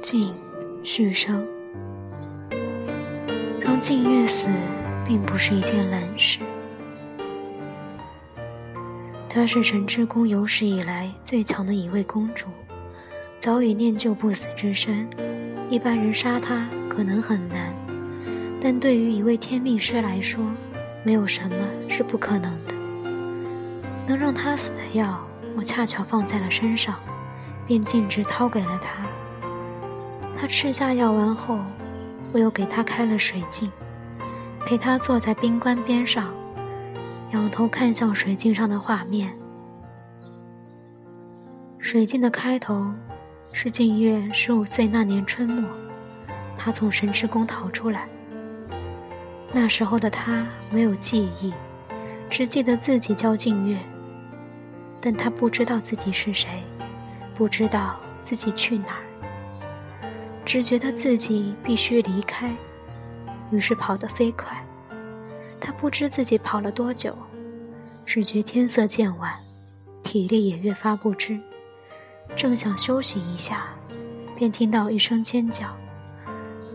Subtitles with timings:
[0.00, 0.34] 静，
[0.82, 1.46] 续生。
[3.60, 4.48] 让静月死，
[5.06, 6.40] 并不是一件难事。
[9.28, 12.46] 她是神之宫有史以来最强的一位公主，
[13.38, 15.08] 早已念就不死之身。
[15.70, 17.72] 一般人杀她可能很难，
[18.60, 20.44] 但对于一位天命师来说，
[21.04, 21.56] 没有什么
[21.88, 22.74] 是不可能的。
[24.06, 25.27] 能让她死的药，
[25.58, 26.94] 我恰巧放在了身上，
[27.66, 29.04] 便径直掏给了他。
[30.38, 31.58] 他吃下药丸后，
[32.30, 33.68] 我又给他开了水镜，
[34.64, 36.32] 陪他坐在冰棺边上，
[37.32, 39.36] 仰头看向水镜上的画面。
[41.80, 42.94] 水镜的开头
[43.50, 45.68] 是静月十五岁那年春末，
[46.56, 48.08] 他从神池宫逃出来。
[49.50, 51.52] 那时候的他没有记忆，
[52.30, 53.76] 只记得自己叫静月，
[55.00, 56.48] 但他不知道自己是谁，
[57.34, 59.04] 不知道自己去哪儿。
[60.44, 62.50] 只觉得自己必须离开，
[63.50, 64.56] 于是跑得飞快。
[65.60, 67.16] 他不知自己跑了多久，
[68.06, 69.34] 只觉天色渐晚，
[70.02, 71.38] 体力也越发不支。
[72.36, 73.68] 正想休息一下，
[74.36, 75.66] 便听到一声尖叫，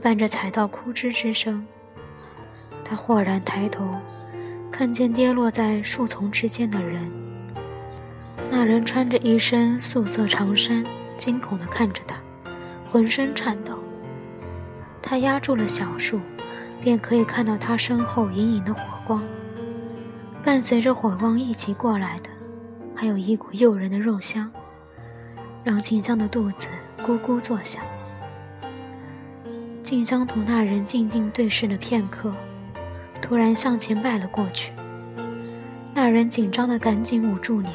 [0.01, 1.65] 伴着踩到枯枝之声。
[2.83, 3.89] 他豁然抬头，
[4.71, 7.22] 看见跌落在树丛之间的人。
[8.49, 10.83] 那人穿着一身素色长衫，
[11.17, 12.15] 惊恐地看着他。
[12.87, 13.79] 浑身颤抖，
[15.01, 16.19] 他压住了小树，
[16.79, 19.23] 便可以看到他身后隐隐的火光。
[20.43, 22.29] 伴随着火光一起过来的，
[22.93, 24.51] 还有一股诱人的肉香，
[25.63, 26.67] 让静香的肚子
[27.03, 27.81] 咕咕作响。
[29.81, 32.31] 静香同那人静静对视了片刻，
[33.19, 34.71] 突然向前迈了过去。
[35.95, 37.73] 那人紧张的赶紧捂住脸，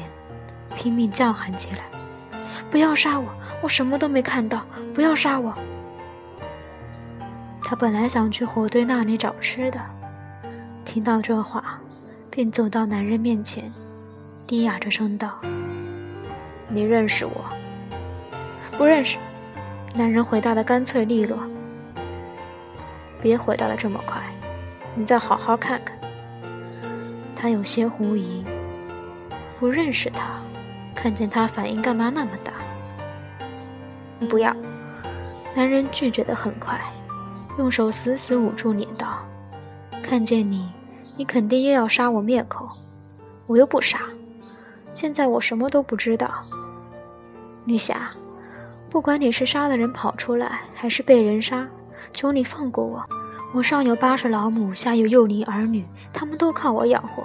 [0.75, 1.79] 拼命叫喊起来
[2.71, 3.27] ：“不要杀我！
[3.61, 4.61] 我什么都没看到！”
[4.95, 5.53] 不要杀我！
[7.63, 9.79] 他本来想去火堆那里找吃的，
[10.83, 11.79] 听到这话，
[12.29, 13.71] 便走到男人面前，
[14.47, 15.39] 低哑着声道
[16.67, 17.45] ：“你认识我
[18.77, 19.17] ？”“不认识。”
[19.95, 21.37] 男人回答的干脆利落。
[23.21, 24.21] “别回答的这么快，
[24.95, 25.97] 你再好好看看。”
[27.35, 28.43] 他有些狐疑，
[29.59, 30.41] 不认识他，
[31.01, 32.51] 看见他反应干嘛那么大？
[34.27, 34.53] 不要。
[35.55, 36.77] 男人拒绝的很快，
[37.57, 39.19] 用手死死捂住脸道
[40.03, 40.69] ：“看见你，
[41.15, 42.69] 你肯定又要杀我灭口，
[43.47, 44.01] 我又不傻。
[44.91, 46.29] 现在我什么都不知道。
[47.63, 48.11] 女侠，
[48.89, 51.65] 不管你是杀了人跑出来，还是被人杀，
[52.11, 53.01] 求你放过我。
[53.53, 57.23] 我上有八十老母，下有幼龄儿女，他们都靠我养活。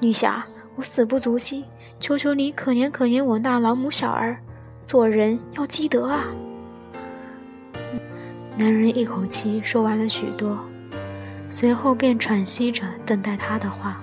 [0.00, 0.44] 女侠，
[0.76, 1.64] 我死不足惜，
[1.98, 4.38] 求求你可怜可怜我那老母小儿，
[4.84, 6.26] 做人要积德啊！”
[8.58, 10.58] 男人一口气说完了许多，
[11.50, 14.00] 随后便喘息着等待他的话。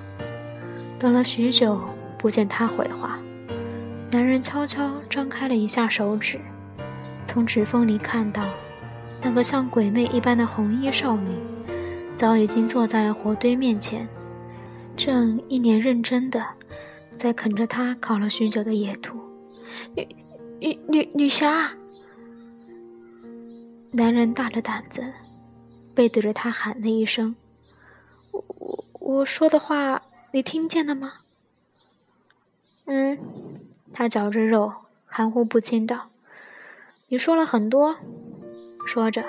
[1.00, 1.82] 等了许久，
[2.18, 3.20] 不见他回话，
[4.12, 6.40] 男人悄悄张开了一下手指，
[7.26, 8.46] 从指缝里看到，
[9.22, 11.36] 那个像鬼魅一般的红衣少女，
[12.16, 14.08] 早已经坐在了火堆面前，
[14.96, 16.46] 正一脸认真的
[17.18, 19.20] 在啃着他烤了许久的野兔。
[19.96, 20.08] 女
[20.60, 21.74] 女女女侠。
[23.92, 25.04] 男人大着胆子，
[25.94, 27.36] 背对着他喊了一声
[28.32, 30.02] ：“我我说的话，
[30.32, 31.14] 你听见了吗？”
[32.86, 33.18] 嗯，
[33.94, 34.74] 他嚼着肉，
[35.06, 36.10] 含糊不清道
[37.08, 37.96] ：“你说了很多。”
[38.86, 39.24] 说着，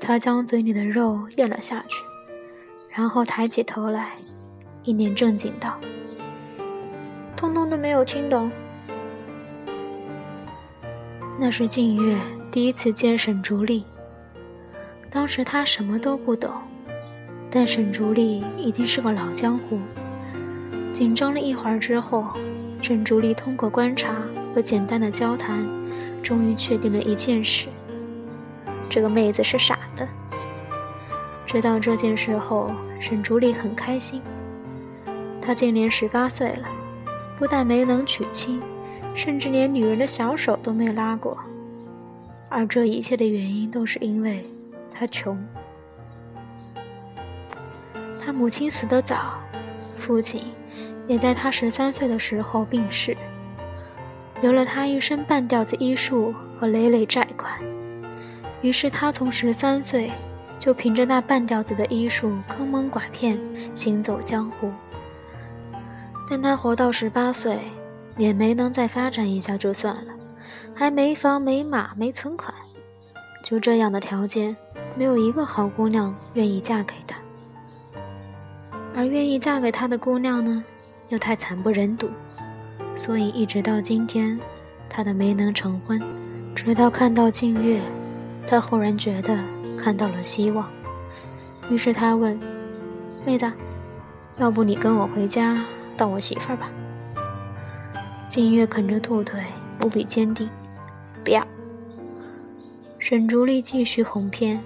[0.00, 2.04] 他将嘴里的肉咽了下去，
[2.90, 4.16] 然后抬起头来，
[4.82, 5.80] 一脸正经道
[7.36, 8.50] ：“通通都没有听懂。”
[11.38, 12.18] 那是静月。
[12.48, 13.84] 第一次见沈竹丽，
[15.10, 16.50] 当时他什么都不懂，
[17.50, 19.78] 但沈竹丽已经是个老江湖。
[20.90, 22.28] 紧张了一会儿之后，
[22.80, 24.14] 沈竹丽通过观察
[24.54, 25.62] 和简单的交谈，
[26.22, 27.66] 终于确定了一件事：
[28.88, 30.08] 这个妹子是傻的。
[31.44, 34.22] 知道这件事后，沈竹丽很开心。
[35.42, 36.66] 她今年十八岁了，
[37.38, 38.60] 不但没能娶亲，
[39.14, 41.36] 甚至连女人的小手都没拉过。
[42.48, 44.44] 而这一切的原因都是因为
[44.92, 45.38] 他穷。
[48.24, 49.34] 他母亲死得早，
[49.96, 50.42] 父亲
[51.06, 53.16] 也在他十三岁的时候病逝，
[54.40, 57.52] 留了他一身半吊子医术和累累债款。
[58.62, 60.10] 于是他从十三岁
[60.58, 63.38] 就凭着那半吊子的医术坑蒙拐骗，
[63.74, 64.72] 行走江湖。
[66.28, 67.60] 但他活到十八岁，
[68.16, 70.12] 也没能再发展一下就算了，
[70.74, 72.52] 还没房没马没存款，
[73.44, 74.56] 就这样的条件，
[74.96, 77.16] 没有一个好姑娘愿意嫁给他。
[78.94, 80.64] 而愿意嫁给他的姑娘呢，
[81.10, 82.08] 又太惨不忍睹，
[82.94, 84.40] 所以一直到今天，
[84.88, 86.02] 他都没能成婚。
[86.54, 87.80] 直到看到静月，
[88.46, 89.38] 他忽然觉得
[89.76, 90.66] 看到了希望，
[91.68, 92.40] 于是他问
[93.26, 93.52] ：“妹子，
[94.38, 95.62] 要不你跟我回家
[95.96, 96.70] 当我媳妇儿吧？”
[98.28, 99.40] 静月啃着兔腿，
[99.82, 100.48] 无比坚定
[101.24, 101.46] ：“不要。”
[102.98, 104.60] 沈竹丽继续哄骗：“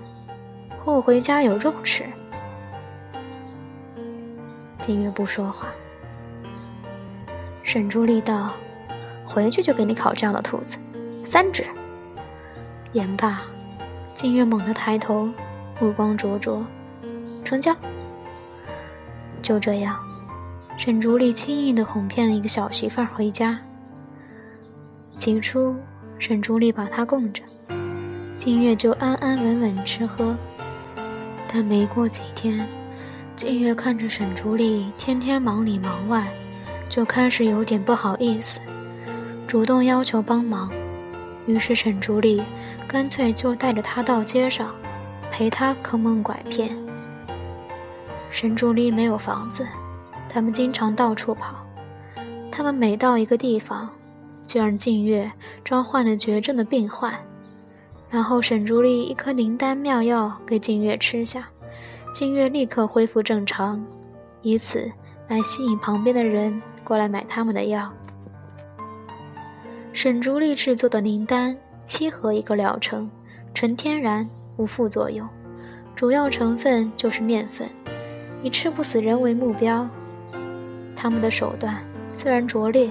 [0.81, 2.05] 和我回家有肉吃。”
[4.81, 5.69] 静月不说话。
[7.63, 8.53] 沈竹丽道
[9.27, 10.79] ：“回去就给你烤这样的兔子，
[11.23, 11.67] 三只。”
[12.93, 13.43] 言罢，
[14.15, 15.29] 静月猛地抬头，
[15.79, 16.65] 目光灼灼，
[17.45, 17.77] 成交。
[19.43, 19.97] 就这样，
[20.81, 23.61] 沈竹丽轻易地哄骗了一个小媳妇儿回家。
[25.15, 25.77] 起初，
[26.19, 27.43] 沈竹丽把她供着，
[28.35, 30.35] 静月就安安稳稳吃喝。
[31.53, 32.67] 但没过几天，
[33.37, 36.27] 静月看着沈竹丽天天忙里忙外，
[36.89, 38.59] 就开始有点不好意思，
[39.47, 40.73] 主动要求帮忙。
[41.45, 42.43] 于是沈竹丽。
[42.89, 44.75] 干脆就带着他到街上，
[45.31, 46.75] 陪他坑蒙拐骗。
[48.33, 49.65] 沈竹丽没有房子，
[50.33, 51.57] 他们经常到处跑。
[52.51, 53.91] 他们每到一个地方，
[54.47, 55.31] 就让静月
[55.65, 57.13] 装患了绝症的病患，
[58.09, 61.49] 然后沈竹丽一颗灵丹妙药给静月吃下，
[62.15, 63.85] 静月立刻恢复正常，
[64.43, 64.91] 以此
[65.29, 67.93] 来吸引旁边的人过来买他们的药。
[69.93, 71.57] 沈竹丽制作的灵丹。
[71.83, 73.11] 七盒一个疗程，
[73.53, 74.29] 纯天然，
[74.59, 75.27] 无副作用，
[75.97, 77.69] 主要成分就是面粉，
[78.45, 79.89] 以吃不死人为目标。
[81.01, 81.83] 他们的手段
[82.15, 82.91] 虽然拙劣，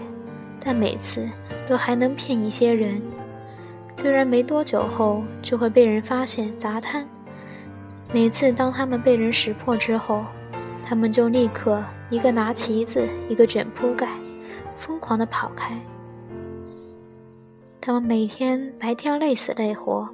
[0.59, 1.29] 但每次
[1.67, 2.99] 都还能骗一些人。
[3.95, 7.07] 虽然没多久后就会被人发现砸摊，
[8.11, 10.25] 每次当他们被人识破之后，
[10.83, 14.09] 他们就立刻一个拿旗子，一个卷铺盖，
[14.75, 15.79] 疯狂地跑开。
[17.79, 20.09] 他们每天白天累死累活，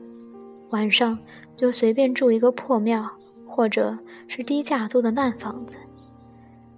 [0.71, 1.18] 晚上
[1.56, 3.09] 就随便住一个破庙，
[3.48, 5.77] 或者是低价租的烂房子。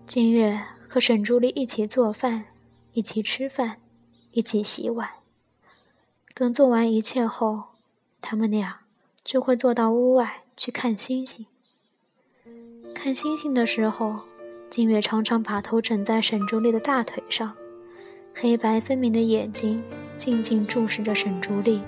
[0.05, 0.59] 金月
[0.97, 2.45] 和沈竹丽一起做饭，
[2.93, 3.77] 一起吃饭，
[4.31, 5.07] 一起洗碗。
[6.33, 7.65] 等做完一切后，
[8.19, 8.79] 他们俩
[9.23, 11.45] 就会坐到屋外去看星星。
[12.95, 14.21] 看星星的时候，
[14.71, 17.55] 金月常常把头枕在沈竹丽的大腿上，
[18.33, 19.83] 黑白分明的眼睛。
[20.17, 21.83] 静静注视着沈竹丽，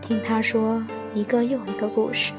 [0.00, 0.84] 听她说
[1.14, 2.32] 一个又一个故事。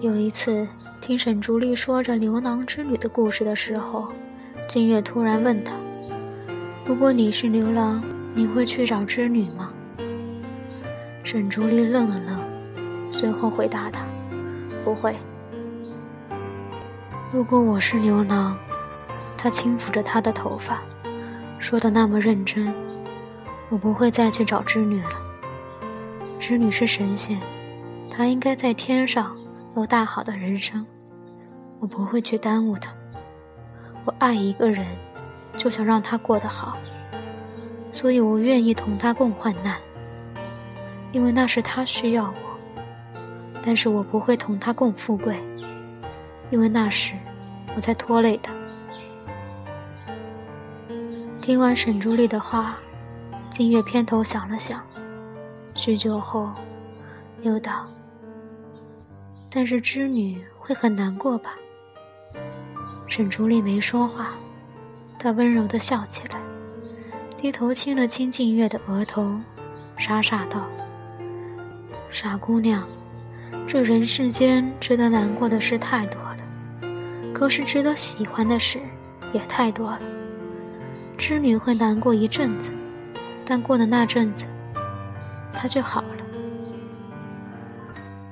[0.00, 0.66] 有一次，
[1.00, 4.08] 听沈竹丽说着牛郎织女的故事的时候，
[4.68, 5.72] 金月突然问她
[6.84, 8.02] ：“如果你是牛郎，
[8.34, 9.72] 你会去找织女吗？”
[11.24, 14.02] 沈竹丽愣了愣，随后回答他
[14.84, 15.16] ：“不会。”
[17.32, 18.56] 如果我是牛郎，
[19.36, 20.82] 他轻抚着她的头发，
[21.58, 22.72] 说的那么认真。
[23.70, 25.12] 我不会再去找织女了。
[26.40, 27.38] 织女是神仙，
[28.10, 29.36] 她应该在天上
[29.78, 30.84] 有大好的人生，
[31.78, 32.92] 我不会去耽误他。
[34.04, 34.84] 我爱一个人，
[35.56, 36.76] 就想让他过得好，
[37.92, 39.76] 所以我愿意同他共患难，
[41.12, 42.34] 因为那是他需要我。
[43.62, 45.36] 但是我不会同他共富贵，
[46.50, 47.14] 因为那时
[47.76, 48.52] 我在拖累他。
[51.40, 52.76] 听完沈竹丽的话。
[53.50, 54.78] 金月偏头想了想，
[55.74, 56.50] 许久后，
[57.40, 57.86] 又道
[59.50, 61.54] ：“但是织女会很难过吧？”
[63.06, 64.34] 沈竹丽没说话，
[65.18, 66.38] 她温柔的笑起来，
[67.36, 69.38] 低头亲了亲静月的额头，
[69.96, 70.68] 傻傻道
[72.10, 72.86] ：“傻姑娘，
[73.66, 76.38] 这人世间值得难过的事太多了，
[77.32, 78.80] 可是值得喜欢的事
[79.32, 80.00] 也太多了。
[81.16, 82.72] 织女会难过一阵子。”
[83.50, 84.44] 但过的那阵子，
[85.54, 86.16] 她就好了。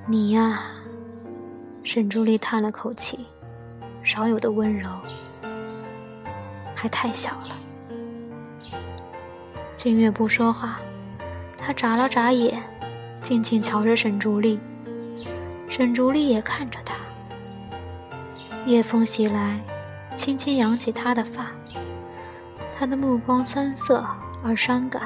[0.07, 0.61] 你呀，
[1.87, 3.21] 沈竹丽叹了口气，
[4.03, 4.91] 少有的温柔，
[6.75, 7.57] 还太小了。
[9.77, 10.81] 静月不说话，
[11.57, 12.61] 他眨了眨眼，
[13.23, 14.59] 静静瞧着沈竹丽。
[15.69, 16.97] 沈竹丽也看着他。
[18.65, 19.61] 夜风袭来，
[20.17, 21.53] 轻轻扬起她的发，
[22.77, 24.05] 他的目光酸涩。
[24.43, 25.03] 而伤感，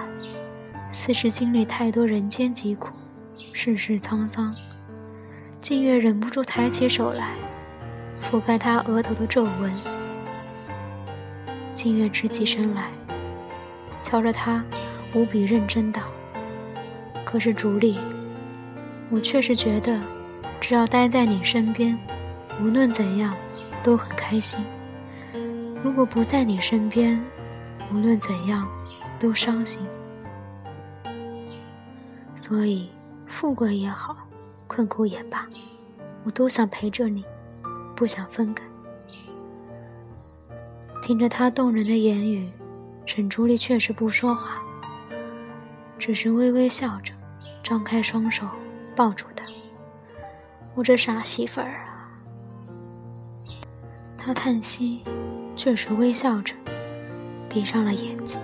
[0.92, 2.88] 似是经历太多人间疾苦，
[3.52, 4.54] 世事沧桑。
[5.60, 7.34] 静月忍不住抬起手来，
[8.22, 9.72] 覆盖他额头的皱纹。
[11.74, 12.88] 静月直起身来，
[14.00, 14.64] 瞧着他，
[15.14, 16.02] 无比认真道
[17.24, 17.98] ：“可是竹里，
[19.10, 20.00] 我确实觉得，
[20.60, 21.96] 只要待在你身边，
[22.62, 23.34] 无论怎样，
[23.82, 24.58] 都很开心。
[25.84, 27.22] 如果不在你身边，
[27.92, 28.66] 无论怎样，
[29.18, 29.82] 都伤心。
[32.34, 32.88] 所以，
[33.26, 34.16] 富贵也好，
[34.70, 35.48] 困苦也罢，
[36.22, 37.24] 我都想陪着你，
[37.96, 38.64] 不想分开。”
[41.02, 42.48] 听着他动人的言语，
[43.04, 44.62] 沈竹丽确实不说话，
[45.98, 47.12] 只是微微笑着，
[47.64, 48.46] 张开双手
[48.94, 49.44] 抱住他。
[50.76, 52.06] 我这傻媳妇儿啊！
[54.16, 55.02] 他叹息，
[55.56, 56.54] 却是微笑着，
[57.48, 58.40] 闭上了眼睛。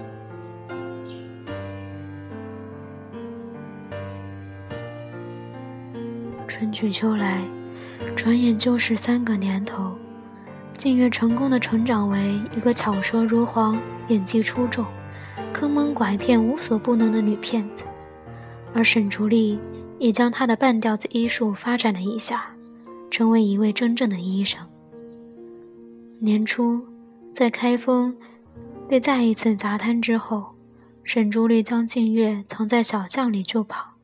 [6.58, 7.42] 春去秋来，
[8.16, 9.94] 转眼就是三个年头。
[10.74, 14.82] 静月成功的成长为一个巧舌如簧、演技出众、
[15.52, 17.82] 坑蒙拐骗无所不能的女骗子，
[18.72, 19.60] 而沈竹丽
[19.98, 22.46] 也将她的半吊子医术发展了一下，
[23.10, 24.66] 成为一位真正的医生。
[26.18, 26.82] 年初，
[27.34, 28.16] 在开封
[28.88, 30.54] 被再一次砸瘫之后，
[31.04, 33.96] 沈竹丽将静月藏在小巷里就跑，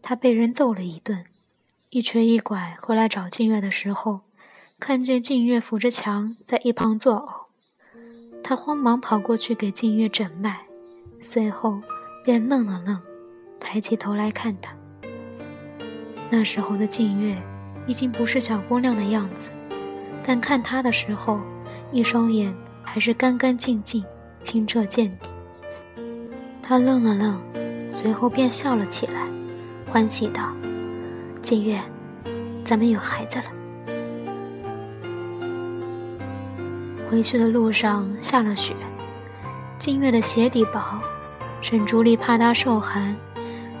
[0.00, 1.22] 她被人揍了一顿，
[1.94, 4.22] 一瘸一拐回来找静月的时候。
[4.80, 10.60] 看见静月扶着墙在一旁作呕，他慌忙跑过去给静月诊脉，
[11.20, 11.82] 随后
[12.24, 12.98] 便愣了愣，
[13.60, 14.74] 抬起头来看他。
[16.30, 17.36] 那时候的静月
[17.86, 19.50] 已经不是小姑娘的样子，
[20.24, 21.38] 但看她的时候，
[21.92, 24.02] 一双眼还是干干净净、
[24.42, 25.28] 清澈见底。
[26.62, 27.38] 他愣了愣，
[27.90, 29.28] 随后便笑了起来，
[29.86, 30.52] 欢喜道
[31.42, 31.78] ：“静月，
[32.64, 33.44] 咱们有孩子了。”
[37.10, 38.74] 回去的路上下了雪，
[39.76, 40.80] 静月的鞋底薄，
[41.60, 43.14] 沈竹丽怕她受寒，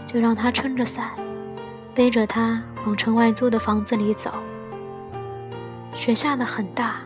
[0.04, 1.10] 就让她撑着伞，
[1.94, 4.32] 背着她往城外租的房子里走。
[5.94, 6.96] 雪下得很大，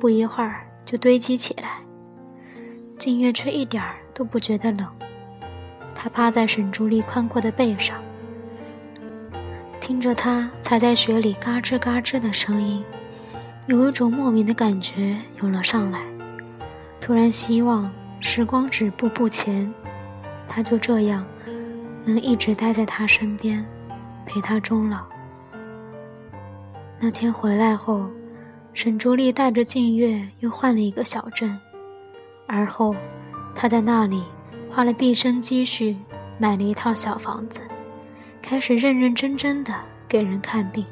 [0.00, 1.82] 不一会儿就堆积起来，
[2.98, 4.88] 静月却一点儿都不觉得冷。
[5.94, 7.96] 她趴在沈竹丽宽阔的背上，
[9.86, 12.82] 听着他踩在雪里嘎吱嘎吱的声音。
[13.68, 16.00] 有一种莫名的感觉涌了上来，
[17.00, 17.88] 突然希望
[18.18, 19.72] 时光止步不前，
[20.48, 21.24] 他就这样
[22.04, 23.64] 能一直待在他身边，
[24.26, 25.04] 陪他终老。
[26.98, 28.10] 那天回来后，
[28.74, 31.56] 沈竹丽带着静月又换了一个小镇，
[32.48, 32.92] 而后
[33.54, 34.24] 他在那里
[34.68, 35.96] 花了毕生积蓄
[36.38, 37.60] 买了一套小房子，
[38.40, 39.74] 开始认认真真的
[40.08, 40.84] 给人看病。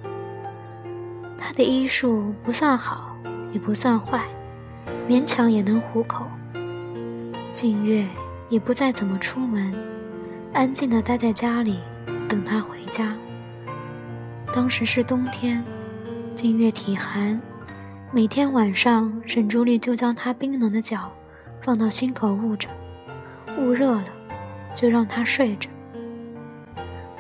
[1.39, 3.17] 他的医术不算好，
[3.53, 4.25] 也不算坏，
[5.09, 6.27] 勉强也能糊口。
[7.53, 8.07] 静月
[8.49, 9.75] 也不再怎么出门，
[10.53, 11.79] 安静的待在家里
[12.29, 13.15] 等他回家。
[14.53, 15.63] 当时是冬天，
[16.35, 17.41] 静月体寒，
[18.11, 21.13] 每天晚上沈竹丽就将她冰冷的脚
[21.61, 22.69] 放到心口捂着，
[23.59, 24.07] 捂热了
[24.75, 25.69] 就让她睡着。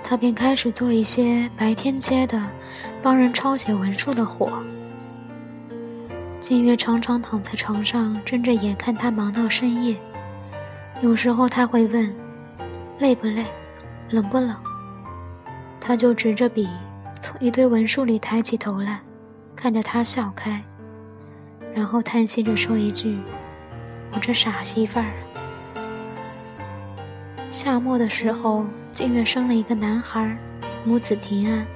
[0.04, 2.40] 他便开始做一些白天接的。
[3.02, 4.50] 帮人抄写文书的活，
[6.40, 9.94] 静月常常躺在床上睁着眼看他忙到深夜。
[11.02, 12.10] 有时候他会问
[12.98, 13.44] ：“累不累？
[14.08, 14.56] 冷不冷？”
[15.78, 16.66] 他就执着笔，
[17.20, 19.02] 从一堆文书里抬起头来，
[19.54, 20.62] 看着他笑开，
[21.74, 23.18] 然后叹息着说一句
[24.12, 25.12] ：“我这傻媳妇儿。”
[27.50, 28.64] 夏末的时候，
[28.94, 30.38] 静月生了一个男孩，
[30.84, 31.66] 母子平安。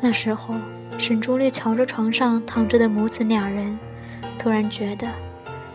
[0.00, 0.54] 那时候，
[0.98, 3.78] 沈竹烈瞧着床上躺着的母子两人，
[4.38, 5.06] 突然觉得，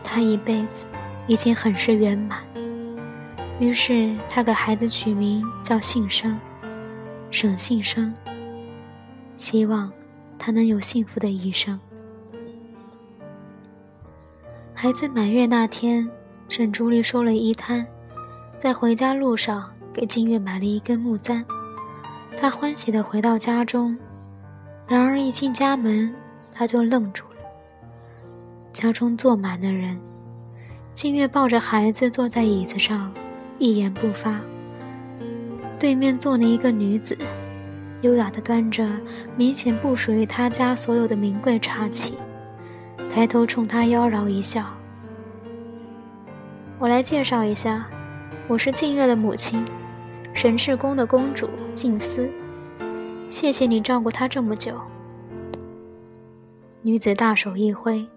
[0.03, 0.83] 他一辈子
[1.27, 2.39] 已经很是圆满。
[3.59, 6.35] 于是，他给孩子取名叫信生，
[7.29, 8.11] 沈信生。
[9.37, 9.91] 希望
[10.39, 11.79] 他能有幸福的一生。
[14.73, 16.09] 孩子满月那天，
[16.49, 17.85] 沈竹丽收了一摊，
[18.57, 21.45] 在回家路上给静月买了一根木簪。
[22.35, 23.97] 她欢喜地回到家中。
[24.85, 26.13] 然而一进家门，
[26.51, 27.37] 她就愣住了。
[28.73, 29.97] 家中坐满了人，
[30.93, 33.09] 静月抱着孩子坐在椅子上，
[33.57, 34.41] 一言不发。
[35.79, 37.17] 对面坐了一个女子，
[38.01, 38.85] 优雅地端着
[39.37, 42.15] 明显不属于她家所有的名贵茶器，
[43.09, 44.65] 抬头冲她妖娆一笑
[46.79, 47.87] ：“我来介绍一下，
[48.49, 49.65] 我是静月的母亲，
[50.35, 52.29] 神翅宫的公主静思。”
[53.27, 54.79] 谢谢你照顾她这么久。
[56.83, 58.07] 女子大手一挥，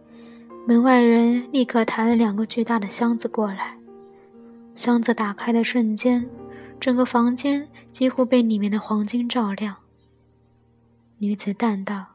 [0.66, 3.78] 门外人立刻抬了两个巨大的箱子过来，
[4.74, 6.28] 箱子打开的瞬间，
[6.78, 9.76] 整个房间几乎被里面的黄金照亮。
[11.16, 12.08] 女子淡道：“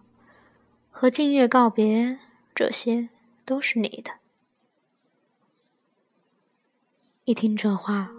[0.92, 2.20] 和静月告别，
[2.54, 3.10] 这些
[3.44, 4.12] 都是你的。”
[7.26, 8.12] 一听这话，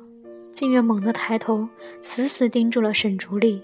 [0.54, 1.68] 静月猛地抬头，
[2.00, 3.60] 死死盯住了沈竹丽。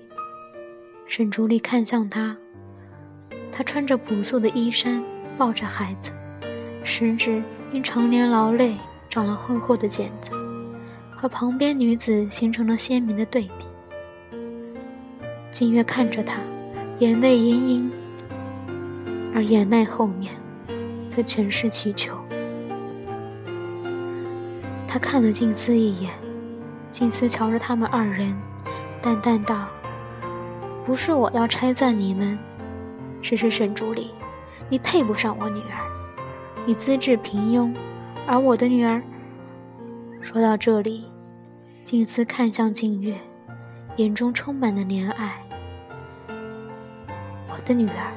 [1.06, 2.36] 沈竹丽看向他，
[3.52, 5.00] 他穿着朴素的衣衫，
[5.38, 6.10] 抱着孩子，
[6.82, 8.76] 食指因常年劳累
[9.08, 10.30] 长了厚厚的茧子。
[11.12, 13.50] 和旁边女子形成了鲜明的对比。
[15.52, 16.40] 静月看着他，
[16.98, 17.92] 眼泪盈盈，
[19.32, 20.34] 而眼泪后面，
[21.08, 22.18] 则全是祈求。
[24.88, 26.10] 他看了静思一眼，
[26.90, 28.36] 静思瞧着他们二人，
[29.00, 29.66] 淡淡道
[30.84, 32.38] ：“不是我要拆散你们，
[33.22, 34.10] 只是沈竹里，
[34.68, 35.86] 你配不上我女儿，
[36.66, 37.74] 你资质平庸，
[38.26, 39.02] 而我的女儿。”
[40.20, 41.06] 说到这里。
[41.82, 43.16] 静思看向静月，
[43.96, 45.42] 眼中充满了怜爱。
[47.48, 48.12] 我的女儿，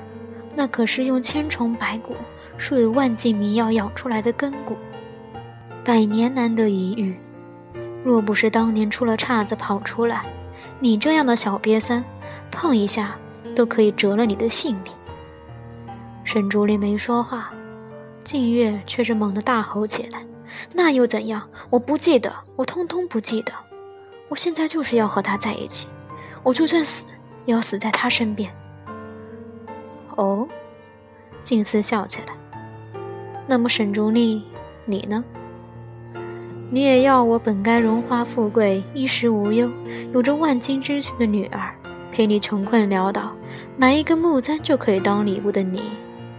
[0.53, 2.13] 那可是用千重百骨、
[2.57, 4.77] 数以万计迷药养出来的根骨，
[5.83, 7.15] 百年难得一遇。
[8.03, 10.25] 若不是当年出了岔子跑出来，
[10.79, 12.03] 你这样的小瘪三，
[12.51, 13.15] 碰一下
[13.55, 14.93] 都可以折了你的性命。
[16.25, 17.51] 沈竹林没说话，
[18.23, 20.25] 静月却是猛地大吼起来。
[20.73, 21.49] 那又怎样？
[21.69, 23.53] 我不记得，我通通不记得。
[24.29, 25.87] 我现在就是要和他在一起，
[26.43, 27.05] 我就算死，
[27.45, 28.53] 也要死在他身边。
[30.15, 30.47] 哦，
[31.43, 33.01] 静思笑起来。
[33.47, 34.43] 那么沈竹丽，
[34.85, 35.23] 你呢？
[36.73, 39.71] 你也要我本该荣华富贵、衣食无忧、
[40.11, 41.71] 有着万金之躯的女儿，
[42.11, 43.31] 陪你穷困潦倒，
[43.77, 45.83] 买一根木簪就可以当礼物的你，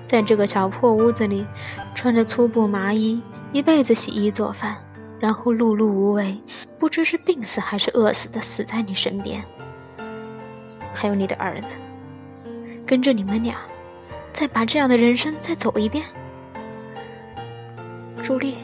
[0.04, 1.46] 在这个小破屋子里，
[1.94, 3.22] 穿着粗布麻衣。
[3.52, 4.76] 一辈子洗衣做饭，
[5.20, 6.36] 然后碌碌无为，
[6.80, 9.40] 不知是病死还是饿死的死在你身边。
[10.92, 11.74] 还有你的儿子，
[12.84, 13.54] 跟着你们俩，
[14.32, 16.04] 再把这样的人生再走一遍。
[18.20, 18.56] 朱莉，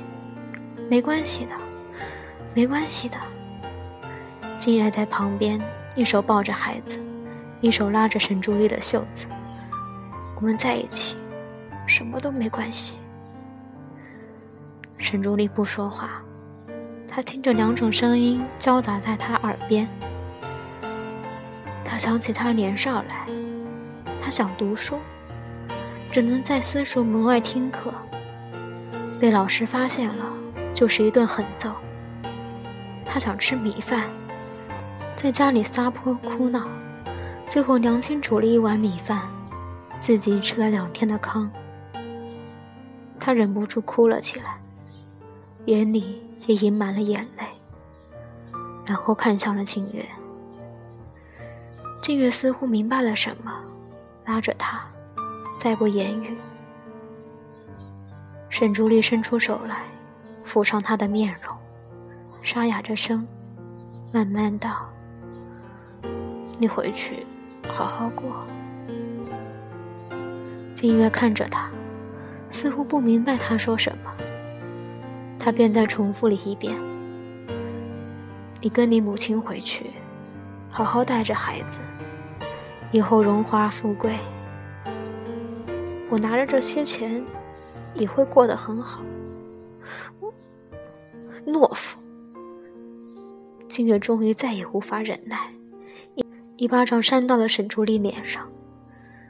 [0.91, 1.53] 没关系的，
[2.53, 3.17] 没关系的。
[4.59, 5.57] 金爱在旁边，
[5.95, 6.99] 一手抱着孩子，
[7.61, 9.29] 一手拉着沈朱丽的袖子。
[10.35, 11.17] 我们在一起，
[11.87, 12.97] 什么都没关系。
[14.99, 16.21] 沈竹丽不说话，
[17.09, 19.87] 她听着两种声音交杂在她耳边。
[21.85, 23.29] 他想起她年少来，
[24.21, 24.99] 他想读书，
[26.11, 27.95] 只能在私塾门外听课，
[29.21, 30.27] 被老师发现了
[30.73, 31.73] 就是一顿狠揍。
[33.05, 34.09] 他想吃米饭，
[35.17, 36.69] 在家里撒泼哭闹，
[37.47, 39.29] 最后娘亲煮了一碗米饭，
[39.99, 41.51] 自己吃了两天的糠。
[43.19, 44.57] 他忍不住哭了起来。
[45.67, 47.45] 眼里也盈满了眼泪，
[48.87, 50.05] 然后看向了静月。
[52.01, 53.53] 静月似乎明白了什么，
[54.25, 54.81] 拉着他，
[55.59, 56.35] 再不言语。
[58.49, 59.83] 沈竹丽伸出手来，
[60.45, 61.57] 抚上他的面容，
[62.43, 63.27] 沙哑着声，
[64.13, 64.89] 慢慢道
[66.59, 67.27] ：“你回去，
[67.69, 68.45] 好好过。”
[70.75, 71.71] 静月看着他，
[72.51, 74.11] 似乎不明白他说什么。
[75.39, 76.75] 他便再重复了一遍
[78.61, 79.91] ：“你跟你母亲回去，
[80.71, 81.81] 好好带着孩子，
[82.91, 84.17] 以后荣华富贵。
[86.09, 87.23] 我拿着这些钱，
[87.95, 89.01] 也会过得很好。”
[91.47, 91.99] 懦夫！
[93.69, 95.53] 金月终于再也无法忍耐，
[96.15, 96.25] 一
[96.57, 98.51] 一巴掌扇到了沈竹丽脸上，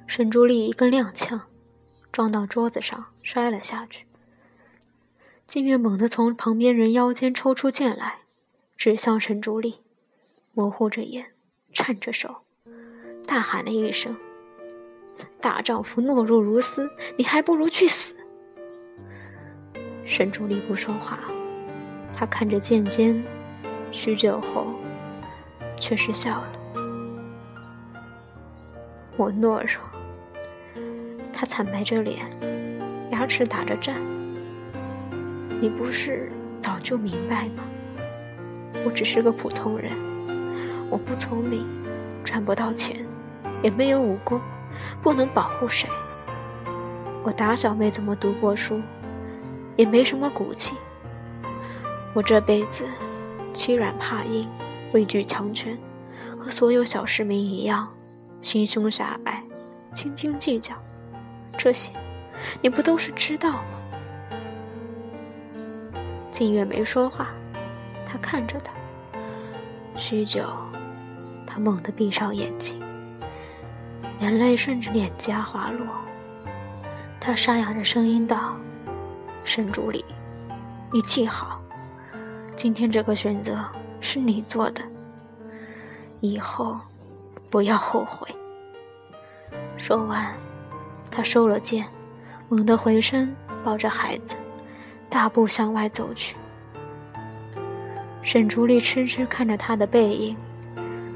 [0.06, 1.40] 沈竹丽一个踉跄，
[2.10, 4.06] 撞到桌子上，摔了下去。
[5.46, 8.20] 静月猛地从旁边人腰间抽出剑来，
[8.76, 9.80] 指向沈竹丽，
[10.52, 11.32] 模糊着眼，
[11.72, 12.42] 颤着手，
[13.26, 14.16] 大喊了一声
[15.40, 18.14] ：“大丈夫懦弱如斯，你还不如去死！”
[20.10, 21.20] 沈竹丽不说话，
[22.12, 23.22] 他看着剑尖，
[23.92, 24.66] 许久后，
[25.78, 26.52] 却是笑了。
[29.16, 29.80] 我懦弱。
[31.32, 32.28] 他惨白着脸，
[33.12, 33.94] 牙齿打着颤。
[35.60, 37.62] 你不是早就明白吗？
[38.84, 39.92] 我只是个普通人，
[40.90, 41.64] 我不聪明，
[42.24, 42.96] 赚不到钱，
[43.62, 44.40] 也没有武功，
[45.00, 45.88] 不能保护谁。
[47.22, 48.80] 我打小没怎么读过书，
[49.76, 50.74] 也没什么骨气。
[52.12, 52.84] 我这辈子
[53.52, 54.48] 欺软怕硬，
[54.92, 55.78] 畏惧强权，
[56.38, 57.88] 和所有小市民一样，
[58.40, 59.42] 心胸狭隘，
[59.92, 60.74] 斤斤计较。
[61.56, 61.90] 这些，
[62.60, 63.64] 你不都是知道吗？
[66.30, 67.28] 静月没说话，
[68.06, 68.72] 他看着他。
[69.96, 70.42] 许久，
[71.46, 72.80] 他猛地闭上眼睛，
[74.20, 75.86] 眼泪顺着脸颊滑落。
[77.20, 78.56] 他沙哑着声音道
[79.44, 80.04] ：“沈竹里，
[80.92, 81.60] 你记好，
[82.54, 83.64] 今天这个选择
[84.00, 84.82] 是你做的，
[86.20, 86.78] 以后
[87.48, 88.28] 不要后悔。”
[89.76, 90.32] 说完，
[91.10, 91.86] 他收了剑，
[92.48, 94.34] 猛地回身，抱着孩子，
[95.08, 96.36] 大步向外走去。
[98.22, 100.36] 沈竹丽痴痴看着他的背影，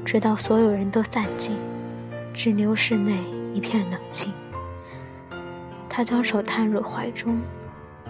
[0.03, 1.55] 直到所有人都散尽，
[2.33, 3.15] 只留室内
[3.53, 4.33] 一片冷清。
[5.87, 7.39] 他将手探入怀中，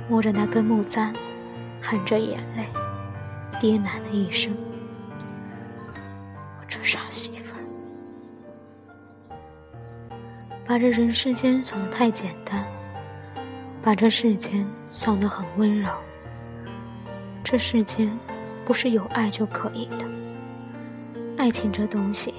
[0.08, 1.14] 摸着那根木簪，
[1.82, 2.66] 含着眼泪，
[3.60, 4.56] 低喃了一声
[6.60, 7.64] ：“我这傻媳妇儿，
[10.66, 12.66] 把这人世间想得太简单，
[13.82, 15.90] 把这世间想得很温柔。
[17.44, 18.12] 这世间……”
[18.66, 20.08] 不是有爱就可以的。
[21.38, 22.34] 爱情这东西，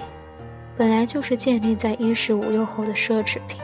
[0.75, 3.61] 本来就是建立在衣食无忧后的奢侈品。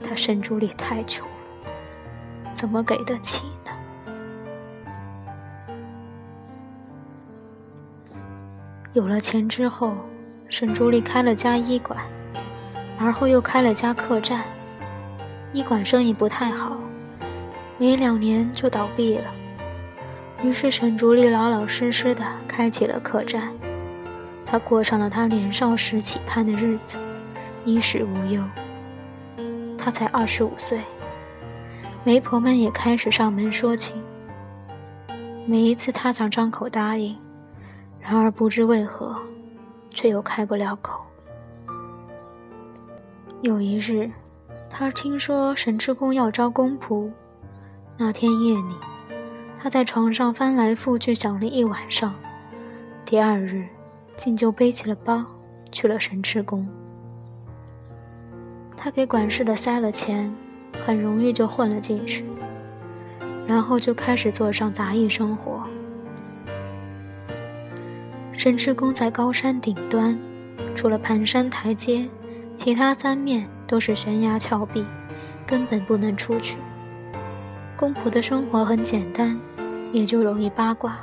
[0.00, 1.26] 他沈竹里太穷，
[2.54, 3.72] 怎么给得起呢？
[8.92, 9.94] 有了钱之后，
[10.48, 11.98] 沈竹里开了家医馆，
[12.98, 14.42] 而后又开了家客栈。
[15.52, 16.78] 医馆生意不太好，
[17.78, 19.24] 没两年就倒闭了。
[20.42, 23.52] 于是沈竹丽老老实实的开启了客栈，
[24.44, 26.96] 她过上了她年少时期盼的日子，
[27.64, 28.42] 衣食无忧。
[29.78, 30.80] 她才二十五岁，
[32.04, 34.02] 媒婆们也开始上门说亲。
[35.46, 37.16] 每一次她想张口答应，
[38.00, 39.16] 然而不知为何，
[39.90, 41.00] 却又开不了口。
[43.40, 44.10] 有一日，
[44.68, 47.08] 她听说沈志公要招公仆，
[47.96, 48.74] 那天夜里。
[49.60, 52.12] 他在床上翻来覆去想了一晚上，
[53.04, 53.64] 第二日，
[54.16, 55.24] 竟就背起了包
[55.70, 56.66] 去了神池宫。
[58.76, 60.34] 他给管事的塞了钱，
[60.84, 62.24] 很容易就混了进去，
[63.46, 65.62] 然后就开始做上杂役生活。
[68.32, 70.18] 神池宫在高山顶端，
[70.74, 72.08] 除了盘山台阶，
[72.56, 74.84] 其他三面都是悬崖峭壁，
[75.46, 76.56] 根本不能出去。
[77.76, 79.38] 公仆的生活很简单。
[79.92, 80.98] 也就容易八卦。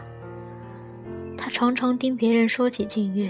[1.38, 3.30] 他常常听别人说起静月，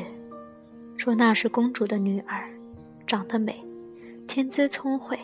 [0.96, 2.50] 说那是公主的女儿，
[3.06, 3.62] 长得美，
[4.26, 5.20] 天资聪慧。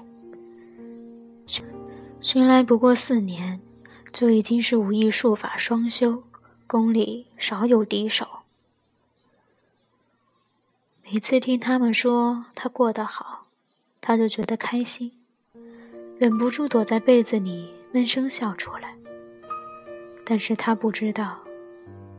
[2.22, 3.62] 寻来不过四年，
[4.12, 6.24] 就已经是武艺术法双修，
[6.66, 8.28] 宫里少有敌手。
[11.04, 13.46] 每次听他们说他过得好，
[14.02, 15.12] 他就觉得开心，
[16.18, 18.96] 忍不住躲在被子里闷声笑出来。
[20.26, 21.38] 但是他不知道，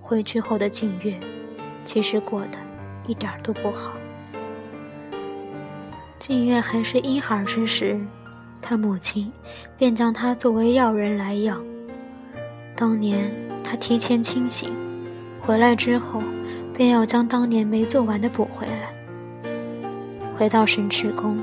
[0.00, 1.18] 回去后的静月，
[1.85, 2.59] 其实过得
[3.09, 3.92] 一点都不好。
[6.20, 8.00] 静月还是婴孩之时，
[8.68, 9.31] 他母亲
[9.79, 11.62] 便将他作为药人来养。
[12.74, 13.31] 当年
[13.62, 14.72] 他提前清醒，
[15.40, 16.20] 回来之后，
[16.74, 19.52] 便要将当年没做完的补回来。
[20.37, 21.38] 回到神池宫，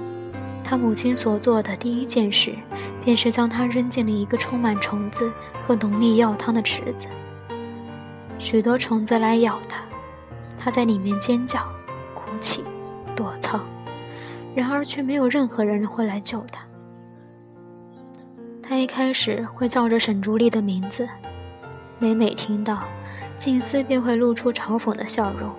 [0.66, 2.54] 他母亲所做的第一件事，
[3.02, 5.32] 便是将他扔进了一个充满虫子。
[5.66, 7.08] 和浓密药汤的池子，
[8.38, 9.82] 许多虫子来咬他，
[10.58, 11.62] 他在里面尖叫、
[12.14, 12.66] 哭泣、
[13.16, 13.62] 躲藏，
[14.54, 16.66] 然而却没有任何人会来救他。
[18.66, 21.08] 他一开始会叫着沈竹丽的名字，
[22.00, 22.84] 每每听到，
[23.38, 25.54] 静思便会露出嘲讽的笑容。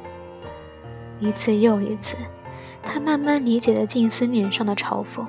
[1.20, 2.16] 一次又一次，
[2.82, 5.26] 他慢慢理解了静思脸上的嘲讽，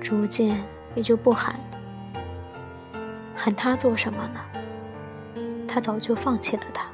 [0.00, 0.62] 逐渐
[0.94, 1.58] 也就不喊。
[3.34, 4.40] 喊他做什么呢？
[5.66, 6.86] 他早就放弃了他。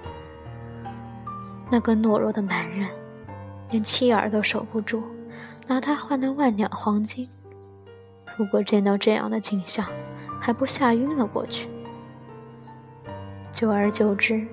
[1.70, 2.88] 那个懦弱的男人，
[3.70, 5.02] 连妻儿都守不住，
[5.66, 7.28] 拿他换的万两黄金。
[8.38, 9.84] 如果见到这样的景象，
[10.40, 11.68] 还不吓晕了过去？
[13.50, 14.46] 久而久之，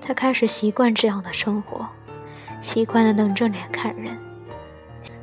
[0.00, 1.86] 他开始习惯这样的生活，
[2.62, 4.16] 习惯了冷着脸看人，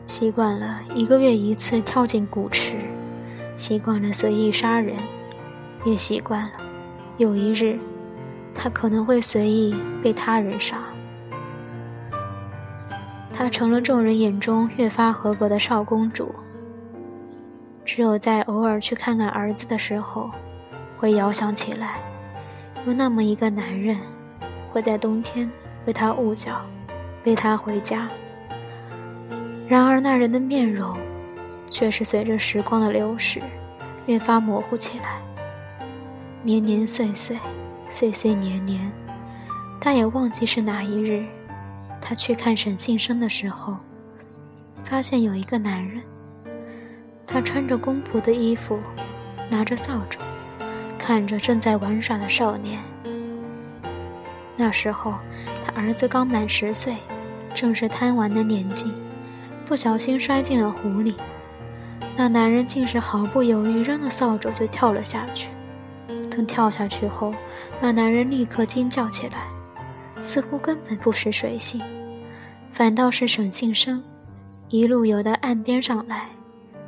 [0.06, 2.76] 习惯了一个月一次跳进古池，
[3.58, 4.96] 习惯了随意杀人。
[5.84, 6.52] 也习惯了，
[7.18, 7.80] 有一日，
[8.54, 10.78] 他可能会随意被他人杀。
[13.34, 16.34] 他成了众人眼中越发合格的少公主。
[17.86, 20.32] 只有在偶尔去看看儿子的时候，
[20.98, 22.00] 会遥想起来，
[22.86, 23.98] 有那么一个男人，
[24.72, 25.50] 会在冬天
[25.86, 26.62] 为她捂脚，
[27.24, 28.08] 背她回家。
[29.68, 30.96] 然而那人的面容，
[31.70, 33.42] 却是随着时光的流逝，
[34.06, 35.22] 越发模糊起来。
[36.42, 37.38] 年年岁岁，
[37.90, 38.92] 岁岁年年，
[39.80, 41.26] 他也忘记是哪一日。
[42.02, 43.78] 他去看沈庆生的时候，
[44.84, 46.02] 发现有一个男人，
[47.26, 48.80] 他穿着公仆的衣服，
[49.50, 50.20] 拿着扫帚，
[50.98, 52.80] 看着正在玩耍的少年。
[54.56, 55.16] 那时候，
[55.66, 56.96] 他儿子刚满十岁，
[57.56, 58.94] 正是贪玩的年纪，
[59.66, 61.16] 不小心摔进了湖里。
[62.16, 65.50] 那男人竟是毫不犹豫扔了扫帚就跳了下去。
[66.30, 67.34] 等跳下去后，
[67.82, 69.48] 那男人立刻惊叫起来，
[70.22, 71.82] 似乎根本不识水性，
[72.72, 74.04] 反倒是沈庆生
[74.70, 76.30] 一路游到岸边上来，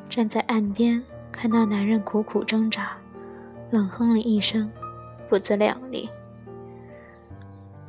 [0.09, 2.91] 站在岸边看那男人苦苦挣扎，
[3.71, 4.71] 冷哼了一声，
[5.27, 6.09] 不自量力。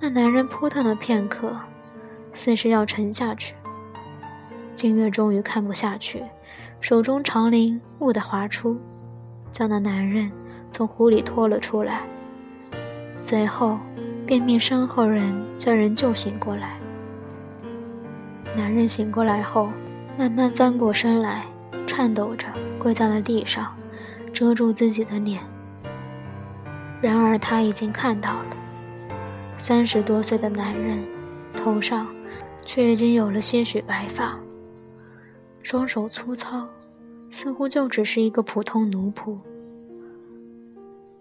[0.00, 1.56] 那男人扑腾了片刻，
[2.32, 3.54] 似是要沉下去。
[4.74, 6.22] 金月终于看不下去，
[6.80, 8.76] 手中长铃蓦地划出，
[9.50, 10.30] 将那男人
[10.70, 12.00] 从湖里拖了出来。
[13.22, 13.78] 随后，
[14.26, 16.76] 便命身后人将人救醒过来。
[18.54, 19.70] 男人醒过来后，
[20.18, 21.44] 慢慢翻过身来，
[21.86, 22.46] 颤抖着
[22.78, 23.74] 跪在了地上，
[24.32, 25.42] 遮住自己的脸。
[27.00, 28.56] 然而他已经看到了。
[29.58, 31.02] 三十多岁的男人，
[31.54, 32.06] 头上
[32.64, 34.38] 却已经有了些许白发，
[35.62, 36.68] 双手粗糙，
[37.30, 39.38] 似乎就只是一个普通奴仆。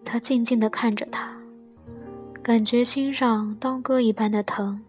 [0.04, 1.38] 他静静地看着他，
[2.44, 4.82] 感觉心上刀割一般的疼。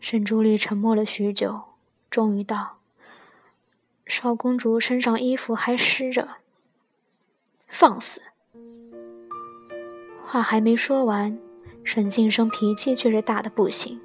[0.00, 1.60] 沈珠丽沉默了许久，
[2.10, 2.79] 终于道
[4.10, 6.28] ：“少公主身上衣服还湿着。”
[7.68, 8.20] 放肆！
[10.22, 11.38] 话还没说完，
[11.84, 14.00] 沈静生脾气却是大的不行，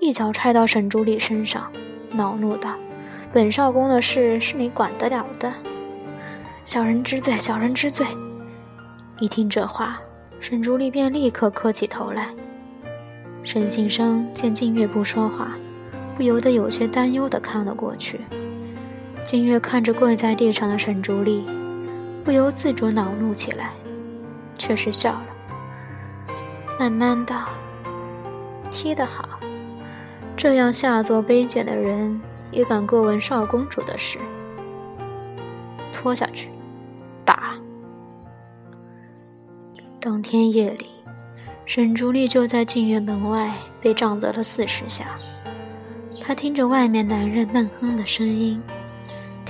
[0.00, 1.70] 一脚踹到沈珠丽身上，
[2.10, 2.74] 恼怒道
[3.32, 5.52] ：“本少公的事是你管得了的？
[6.64, 8.06] 小人知罪，小人知罪。”
[9.20, 10.00] 一听这话，
[10.40, 12.34] 沈竹丽便立刻磕起头来。
[13.44, 15.54] 沈静生见静月不说话，
[16.16, 18.20] 不由得有些担忧的看了过去。
[19.24, 21.46] 静月看着跪在地上的沈竹丽，
[22.22, 23.70] 不由自主恼怒起来，
[24.58, 25.26] 却是笑了。
[26.78, 27.34] 慢慢的，
[28.70, 29.26] 踢得好！
[30.36, 34.18] 这样下作卑贱的人也敢过问少公主的事？
[35.90, 36.50] 拖下去，
[37.24, 37.54] 打！
[39.98, 40.90] 当天夜里，
[41.64, 45.06] 沈竹丽就在静月门外被杖责了四十下。
[46.20, 48.60] 她听着外面男人闷哼的声音，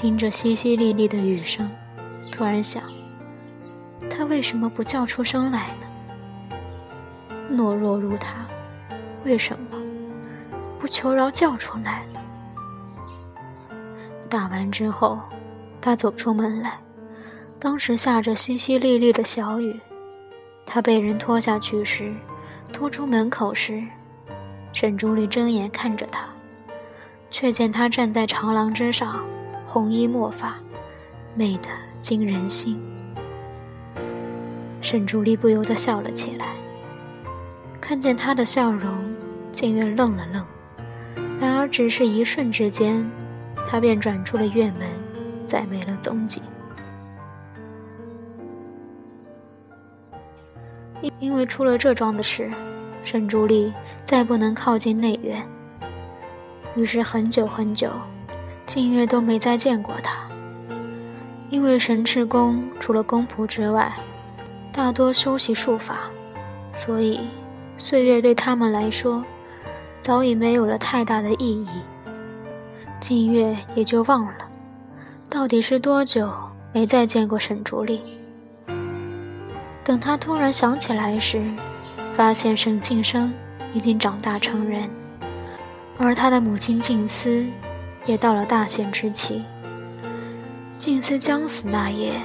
[0.05, 1.67] 听着淅淅沥沥的雨声，
[2.31, 2.83] 突然想：
[4.11, 6.57] 他为什么不叫出声来呢？
[7.51, 8.47] 懦弱如他，
[9.25, 9.79] 为什么
[10.79, 12.21] 不求饶叫出来呢？
[14.29, 15.19] 打完之后，
[15.81, 16.79] 他走出门来，
[17.59, 19.81] 当时下着淅淅沥沥的小雨。
[20.67, 22.13] 他被人拖下去时，
[22.71, 23.83] 拖出门口时，
[24.75, 26.29] 沈竹丽睁眼看着他，
[27.31, 29.25] 却见他站在长廊之上，
[29.75, 30.55] 红衣墨发，
[31.35, 31.69] 美得
[32.01, 32.81] 惊人心。
[34.81, 36.47] 沈竹丽不由得笑了起来。
[37.81, 39.13] 看见他的笑容，
[39.51, 40.47] 静月愣了愣，
[41.41, 43.05] 然而只是一瞬之间，
[43.69, 44.89] 他便转出了院门，
[45.45, 46.41] 再没了踪迹。
[51.03, 52.49] 因因为出了这桩的事，
[53.03, 53.73] 沈竹丽
[54.05, 55.45] 再不能靠近内院，
[56.77, 57.91] 于是很久很久，
[58.67, 60.17] 静月都没再见过他。
[61.51, 63.93] 因为神赤宫除了公仆之外，
[64.73, 66.01] 大多修习术法，
[66.75, 67.21] 所以。
[67.77, 69.25] 岁月对他们来说，
[70.01, 71.69] 早已没有了太大的意义。
[73.01, 74.49] 静月也就忘了，
[75.29, 76.33] 到底是多久
[76.73, 78.01] 没再见过沈竹丽。
[79.83, 81.45] 等他突然想起来时，
[82.15, 83.35] 发现沈庆生
[83.75, 84.89] 已经长大成人，
[85.99, 87.45] 而他的母亲静思
[88.07, 89.43] 也到了大限之期。
[90.77, 92.21] 静思将死那夜，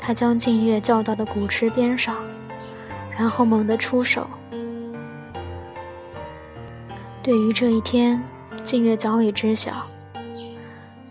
[0.00, 2.16] 他将静月叫到了古池边上，
[3.16, 4.26] 然后猛地出手。
[7.22, 8.22] 对于这一天，
[8.62, 9.86] 静月早已知晓。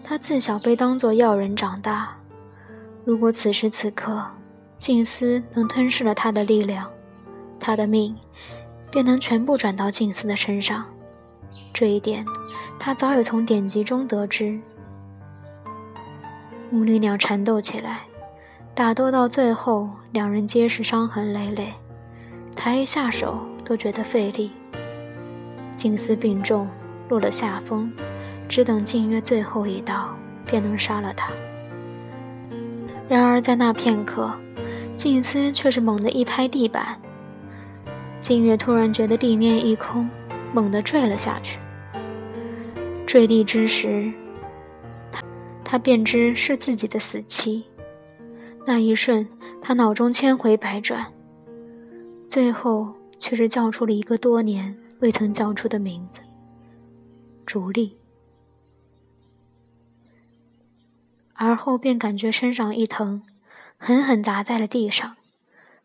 [0.04, 2.16] 他自小被当作药人长大，
[3.06, 4.24] 如果此时此刻，
[4.78, 6.88] 静思能吞噬了他的力量，
[7.60, 8.16] 他的命
[8.92, 10.86] 便能全部转到静思的身上。
[11.74, 12.26] 这一点，
[12.86, 14.60] 他早已从典籍中得知。
[16.70, 18.02] 母女俩缠斗起来，
[18.76, 21.74] 打斗到最后，两人皆是伤痕累累，
[22.58, 24.52] 抬一下手都觉得费力。
[25.78, 26.68] 静思病重，
[27.08, 27.90] 落了下风，
[28.50, 30.14] 只等静月最后一刀，
[30.46, 31.32] 便能杀了他。
[33.08, 34.30] 然而在那片刻，
[34.98, 37.00] 静思却是猛地一拍地板，
[38.20, 40.10] 静月突然觉得地面一空，
[40.54, 41.60] 猛地坠了下去。
[43.14, 44.12] 坠地之时，
[45.12, 45.22] 他
[45.64, 47.64] 他便知是自己的死期。
[48.66, 49.28] 那一瞬，
[49.62, 51.14] 他脑中千回百转，
[52.28, 56.22] 最后却是叫出了一个多年未曾叫出的名字——
[57.46, 57.96] 竹立。
[61.36, 63.22] 而后便感觉身上一疼，
[63.78, 65.18] 狠狠砸在了地上，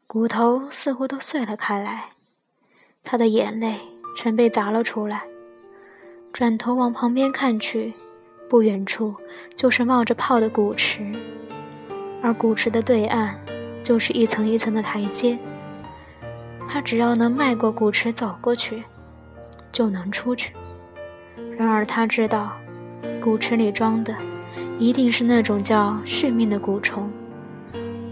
[0.07, 2.13] 骨头似乎都碎了开来。
[3.05, 3.79] 他的眼泪
[4.17, 5.29] 全被砸了出来，
[6.39, 7.93] 转头往旁边看去，
[8.49, 9.13] 不远处
[9.57, 11.05] 就是冒着泡的古池。
[12.23, 13.35] 而古池的对岸，
[13.83, 15.37] 就是一层一层的台阶。
[16.69, 18.85] 他只要能迈过古池走过去，
[19.73, 20.55] 就能出去。
[21.57, 22.57] 然而他知道，
[23.21, 24.15] 古池里装的
[24.79, 27.11] 一定是那种叫续命的蛊虫。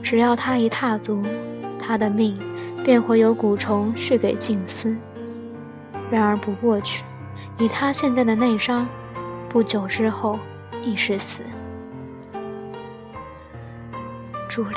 [0.03, 1.23] 只要他一踏足，
[1.79, 2.37] 他的命
[2.83, 4.97] 便会由蛊虫续给静思。
[6.11, 7.05] 然而不过去，
[7.59, 8.87] 以他现在的内伤，
[9.49, 10.39] 不久之后
[10.83, 11.43] 亦是死。
[14.49, 14.77] 助理，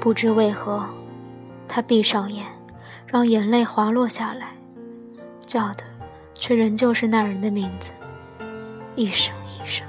[0.00, 0.84] 不知为何，
[1.68, 2.46] 他闭上眼，
[3.06, 4.48] 让眼泪滑落下来，
[5.46, 5.84] 叫的
[6.34, 7.92] 却仍旧是那人的名字，
[8.96, 9.86] 一声一声。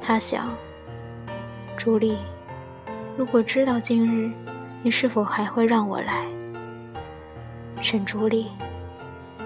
[0.00, 0.48] 他想，
[1.76, 2.16] 朱莉，
[3.16, 4.30] 如果知道今日，
[4.82, 6.26] 你是否还会让我来？
[7.80, 8.50] 沈朱莉，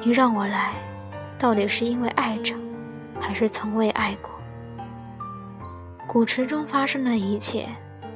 [0.06, 0.74] 你让我来，
[1.38, 2.54] 到底是因为爱着，
[3.18, 4.30] 还是从未爱过？
[6.06, 7.66] 古池中发生的一切，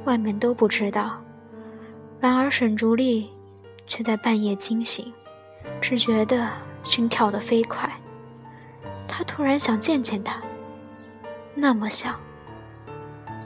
[0.05, 1.19] 外面都不知道。
[2.21, 3.31] 然而沈竹丽
[3.87, 5.11] 却在半夜惊醒，
[5.81, 6.51] 只觉得
[6.85, 7.91] 心跳得飞快。
[9.09, 10.43] 他突然想见见他，
[11.55, 12.15] 那么想，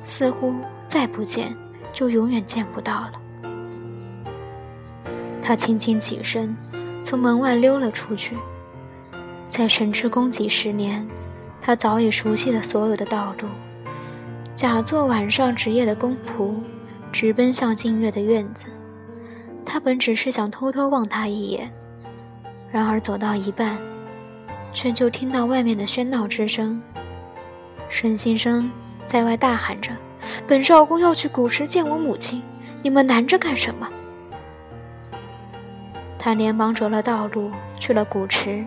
[0.04, 0.52] 似乎
[0.88, 1.56] 再不见
[1.92, 3.12] 就永远见不到了。
[5.40, 6.56] 他轻轻起身，
[7.02, 8.36] 从门外溜了出去。
[9.48, 11.06] 在神池宫几十年，
[11.60, 13.48] 他早已熟悉了所有的道路。
[14.54, 16.54] 假作晚上值夜的公仆，
[17.10, 18.66] 直奔向静月的院子。
[19.64, 21.72] 他本只是想偷偷望她一眼，
[22.70, 23.78] 然而走到一半，
[24.72, 26.80] 却就听到外面的喧闹之声。
[27.88, 28.70] 沈先生
[29.06, 29.90] 在外大喊着
[30.48, 32.42] ：“本少公要去古池见我母亲，
[32.82, 33.88] 你们拦着干什么？”
[36.24, 38.64] 他连忙折了道路去了古池。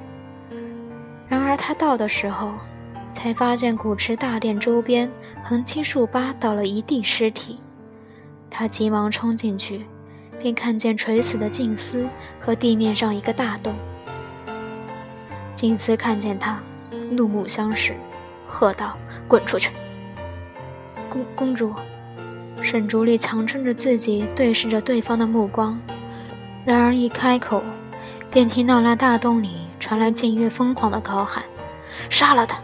[1.30, 2.52] 然而他到的时候，
[3.14, 5.10] 才发现古池大殿周边。
[5.42, 7.60] 横七竖八倒了一地尸体，
[8.50, 9.86] 他急忙冲进去，
[10.40, 13.76] 便看见垂死的静思和地面上一个大洞。
[15.54, 16.60] 静思看见他，
[17.12, 17.94] 怒目相视，
[18.48, 18.98] 喝道
[19.30, 19.70] ：“滚出去！”
[21.08, 21.72] 公公主，
[22.64, 25.80] 沈竹丽强撑着自己对视着对方的目光，
[26.66, 27.62] 然而一开口，
[28.32, 31.44] 便听到那大洞里传来静月疯狂的高喊
[32.10, 32.60] ：“杀了他！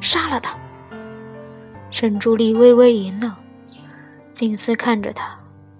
[0.00, 0.56] 杀了他！”
[1.88, 3.32] 沈竹丽微微一愣，
[4.32, 5.38] 静思看着他，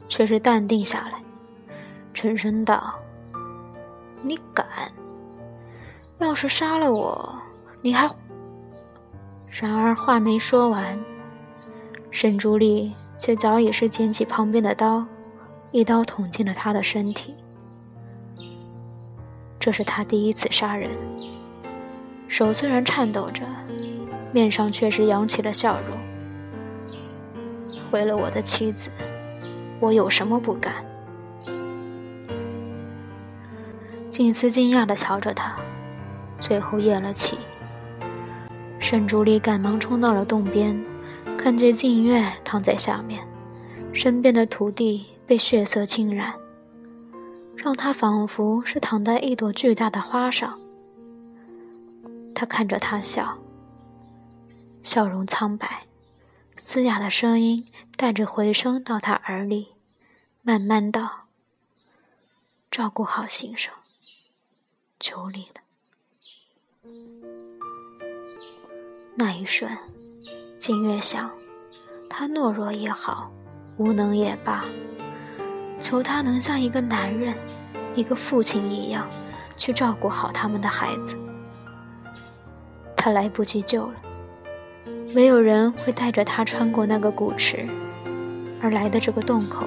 [0.09, 1.21] 却是淡定下来，
[2.15, 2.95] 沉声道
[4.23, 4.65] ：“你敢？
[6.19, 7.37] 要是杀了我，
[7.83, 8.09] 你还……”
[9.51, 10.97] 然而话没说完，
[12.13, 15.05] 沈竹丽却早已是捡起旁边的刀，
[15.73, 17.35] 一刀捅进了他的身体。
[19.65, 20.91] 这是他第一次杀人，
[22.29, 23.45] 手虽然颤抖着。
[24.31, 25.97] 面上却是扬起了笑容。
[27.91, 28.91] 为了我的妻子，
[29.81, 30.85] 我有什么不敢？
[34.11, 35.57] 静思惊讶地瞧着他，
[36.39, 37.39] 最后咽了气。
[38.79, 40.79] 沈竹里赶忙冲到了洞边，
[41.39, 43.27] 看见静月躺在下面，
[43.95, 46.35] 身边的土地被血色浸染，
[47.57, 50.59] 让他仿佛是躺在一朵巨大的花上。
[52.35, 53.39] 他看着他笑。
[54.83, 55.87] 笑容苍白，
[56.59, 59.69] 嘶哑的声音带着回声到他耳里，
[60.43, 61.29] 慢慢道
[62.71, 63.73] ：“照顾好先生，
[65.01, 65.63] 求你了。”
[69.17, 69.75] 那一瞬，
[70.59, 71.31] 金月想，
[72.11, 73.33] 他懦弱也好，
[73.79, 74.67] 无能也罢，
[75.85, 77.35] 求他能像一个男人、
[77.95, 79.07] 一个父亲一样，
[79.55, 81.15] 去照顾好他们的孩子。
[82.97, 83.95] 他来不及救了。
[85.15, 87.67] 没有人会带着他穿过那个古池，
[88.63, 89.67] 而来的这个洞口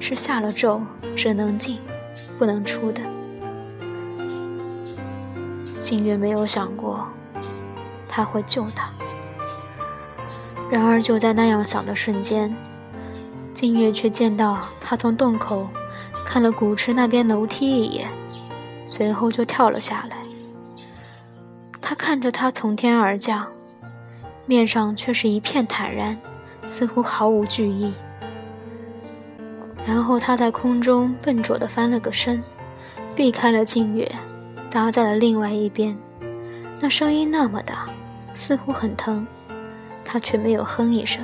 [0.00, 0.82] 是下了咒
[1.16, 1.80] 只能进，
[2.38, 3.00] 不能出的。
[5.78, 7.08] 星月没有想过
[8.06, 8.92] 他会救他，
[10.70, 12.54] 然而就在那样想的瞬间，
[13.54, 15.68] 静月却见到他从洞口
[16.24, 18.08] 看了古池那边楼梯一眼，
[18.88, 20.16] 随后就跳了下来。
[21.80, 23.46] 他看着他从天而降，
[24.44, 26.18] 面上却是一片坦然，
[26.66, 27.92] 似乎毫无惧意。
[29.86, 32.42] 然后他在空中笨拙地翻了个身，
[33.14, 34.10] 避开了静月，
[34.68, 35.96] 砸在了另外一边。
[36.80, 37.86] 那声音那么大，
[38.34, 39.26] 似乎很疼，
[40.04, 41.22] 他却没有哼一声，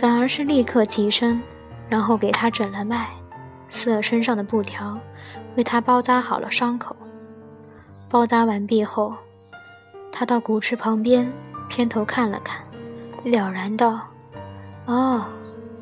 [0.00, 1.38] 反而是立刻起身，
[1.86, 3.06] 然后给他诊了脉，
[3.68, 4.98] 撕了身上的布条，
[5.56, 6.96] 为他包扎好了伤口。
[8.08, 9.14] 包扎完毕后。
[10.10, 11.30] 他到古池旁边，
[11.68, 12.62] 偏头看了看，
[13.24, 14.00] 了然道
[14.86, 15.22] ：“哦，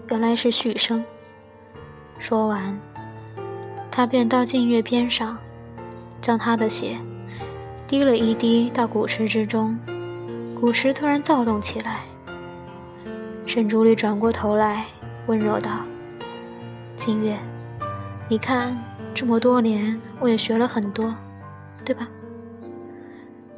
[0.09, 1.05] 原来是续生。”
[2.19, 2.77] 说完，
[3.89, 5.39] 他便到静月边上，
[6.21, 6.99] 将他的血
[7.87, 9.79] 滴了一滴到古池之中。
[10.61, 12.01] 古池突然躁动起来。
[13.49, 14.85] 沈竹里转过头来，
[15.27, 15.71] 温柔道
[16.97, 17.35] ：“静月，
[18.29, 18.77] 你看，
[19.15, 21.15] 这么多年，我也学了很多，
[21.83, 22.07] 对吧？”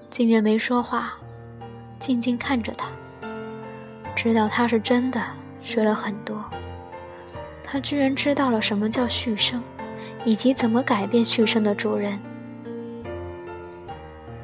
[0.08, 1.14] 静月没说话，
[1.98, 2.88] 静静看着他，
[4.14, 5.20] 知道他是真的
[5.60, 6.44] 学了很多。
[7.64, 9.60] 他居然知道了什么叫续生，
[10.24, 12.16] 以及怎么改变续生的主人。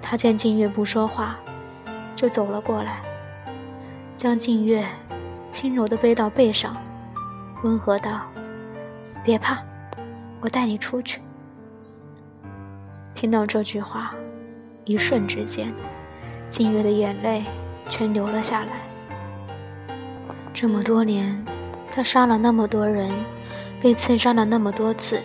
[0.03, 1.39] 他见静月不说话，
[2.17, 3.01] 就走了过来，
[4.17, 4.85] 将静月
[5.57, 6.77] 轻柔地背到背上，
[7.65, 8.21] 温和道
[9.25, 9.57] ：“别怕，
[10.43, 11.23] 我带你出去。”
[13.17, 14.15] 听到这句话。
[14.85, 15.73] 一瞬之间，
[16.51, 17.43] 静月的眼泪
[17.89, 18.73] 全流了下来。
[20.53, 21.43] 这么多年，
[21.91, 23.11] 他杀了那么多人，
[23.81, 25.23] 被刺杀了那么多次，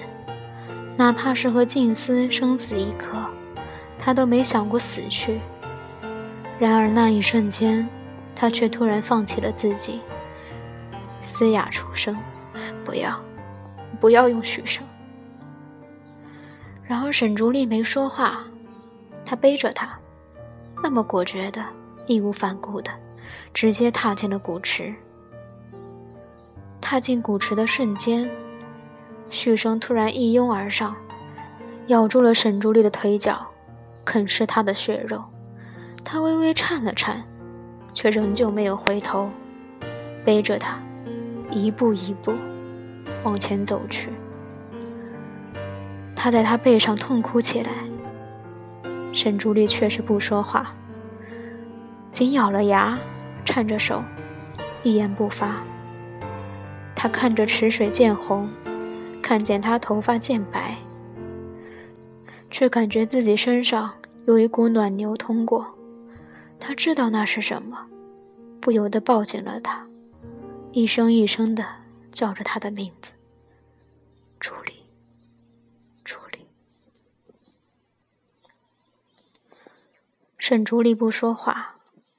[0.95, 3.17] 哪怕是和静思生死一刻，
[3.99, 5.41] 他都没想过死去。
[6.57, 7.85] 然而那一瞬间，
[8.33, 9.99] 他却突然放弃了自己。
[11.21, 12.17] 嘶哑出声
[12.83, 13.17] ：“不要，
[13.99, 14.83] 不要用许生。”
[16.83, 18.43] 然而沈竹丽没说话。
[19.23, 19.97] 他背着他，
[20.83, 21.63] 那么果决的、
[22.05, 22.91] 义无反顾的，
[23.53, 24.93] 直接踏进了古池。
[26.81, 28.29] 踏进古池的瞬间，
[29.29, 30.93] 许生突然一拥而上，
[31.87, 33.47] 咬住了沈竹丽的腿脚，
[34.03, 35.23] 啃食她的血肉。
[36.03, 37.23] 他微微颤了颤，
[37.93, 39.29] 却仍旧没有回头，
[40.25, 40.77] 背着他，
[41.51, 42.33] 一步一步
[43.23, 44.09] 往前走去。
[46.15, 47.71] 他在他背上痛哭起来。
[49.13, 50.73] 沈竹丽却是不说话，
[52.11, 52.97] 紧咬了牙，
[53.43, 54.01] 颤着手，
[54.83, 55.61] 一言不发。
[56.95, 58.49] 他看着池水渐红，
[59.21, 60.77] 看见他头发渐白，
[62.49, 63.91] 却感觉自己身上
[64.27, 65.65] 有一股暖流通过。
[66.57, 67.87] 他知道那是什么，
[68.61, 69.85] 不由得抱紧了他，
[70.73, 71.65] 一声一声的
[72.13, 73.11] 叫着他的名字
[74.39, 74.85] ：“朱莉，
[76.05, 76.47] 朱莉。”
[80.39, 81.75] 沈竹丽不说话，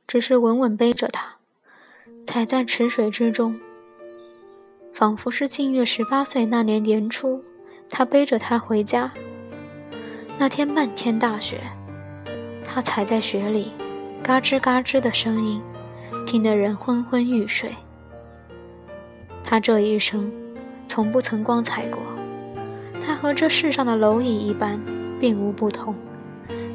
[0.06, 1.36] 只是稳稳背着他，
[2.26, 3.58] 踩在池水之中，
[4.92, 7.42] 仿佛是静月十八岁那年年初，
[7.88, 9.10] 他背着她回家。
[10.38, 11.62] 那天漫天大雪，
[12.62, 13.72] 他踩在雪里，
[14.22, 15.62] 嘎吱嘎吱的声音，
[16.26, 17.74] 听得人昏昏欲睡。
[19.44, 20.30] 他这一生，
[20.86, 22.00] 从不曾光彩过，
[23.00, 24.80] 他和这世上的蝼蚁一般，
[25.20, 25.94] 并无不同。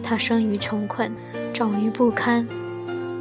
[0.03, 1.11] 他生于穷困，
[1.53, 2.47] 长于不堪，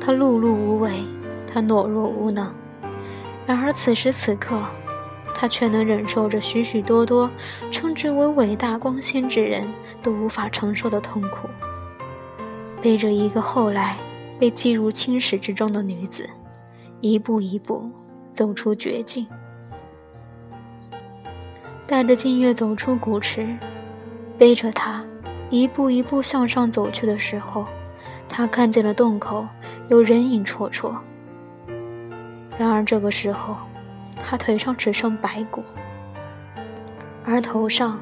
[0.01, 1.03] 他碌碌无为，
[1.47, 2.53] 他懦弱无能。
[3.47, 4.61] 然而此时此刻，
[5.35, 7.31] 他却能忍受着许许多多
[7.71, 9.65] 称之为伟大光鲜之人
[10.03, 11.49] 都无法承受的痛苦，
[12.81, 13.97] 背着一个后来
[14.39, 16.29] 被记入青史之中的女子，
[17.01, 17.91] 一步一步
[18.33, 19.27] 走出绝境，
[21.87, 23.57] 带着静月走出古池，
[24.39, 25.05] 背着她。
[25.49, 27.65] 一步一步向上走去的时候，
[28.29, 29.47] 他看见了洞口
[29.89, 30.93] 有人影绰绰。
[32.59, 33.57] 然而这个时候，
[34.17, 35.63] 他腿上只剩白骨，
[37.25, 38.01] 而头上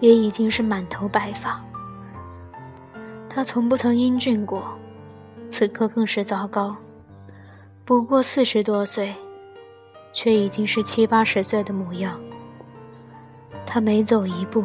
[0.00, 1.62] 也已经是满头白发。
[3.28, 4.64] 他从不曾英俊过，
[5.50, 6.74] 此刻更是糟糕。
[7.84, 9.14] 不过四十多岁，
[10.14, 12.18] 却已经是七八十岁的模样。
[13.66, 14.64] 他每走一步。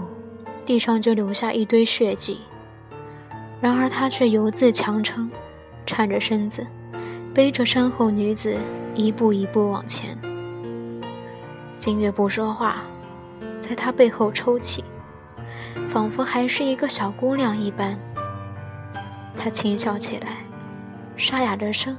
[0.63, 2.39] 地上就留下一堆血迹，
[3.59, 5.29] 然而他却犹自强撑，
[5.87, 6.65] 颤着身子，
[7.33, 8.55] 背着身后女子
[8.93, 10.15] 一步一步往前。
[11.79, 12.83] 金月不说话，
[13.59, 14.85] 在他背后抽泣，
[15.89, 17.97] 仿佛还是一个小姑娘一般。
[19.35, 20.37] 他轻笑起来，
[21.17, 21.97] 沙哑着声，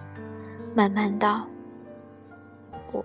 [0.73, 1.45] 慢慢道
[2.93, 3.05] ：“我，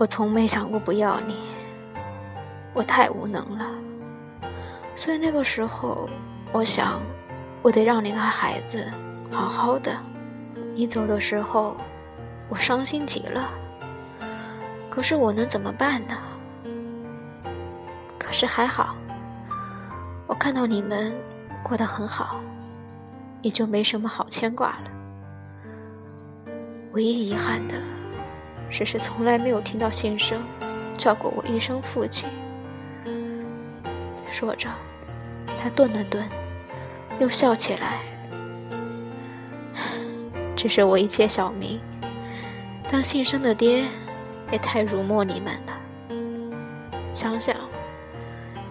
[0.00, 1.36] 我从没想过不要你，
[2.74, 3.66] 我太无能了。
[4.94, 6.08] 所以那个时候，
[6.52, 7.00] 我想，
[7.62, 8.84] 我得让你和孩子
[9.30, 9.96] 好好的。
[10.74, 11.76] 你走的时候，
[12.48, 13.50] 我伤心极了。
[14.90, 16.16] 可是我能怎么办呢？
[18.18, 18.96] 可是还好，
[20.26, 21.12] 我看到你们
[21.62, 22.40] 过得很好，
[23.42, 24.90] 也就没什么好牵挂了。
[26.92, 27.76] 唯一遗憾的，
[28.68, 30.42] 只是从来没有听到先生
[30.96, 32.28] 叫过我一声父亲。
[34.30, 34.68] 说着，
[35.60, 36.28] 他顿了顿，
[37.18, 38.00] 又笑起来。
[40.56, 41.80] 只是我一介小民，
[42.90, 43.84] 当姓生的爹，
[44.50, 45.78] 也太辱没你们了。
[47.12, 47.56] 想想，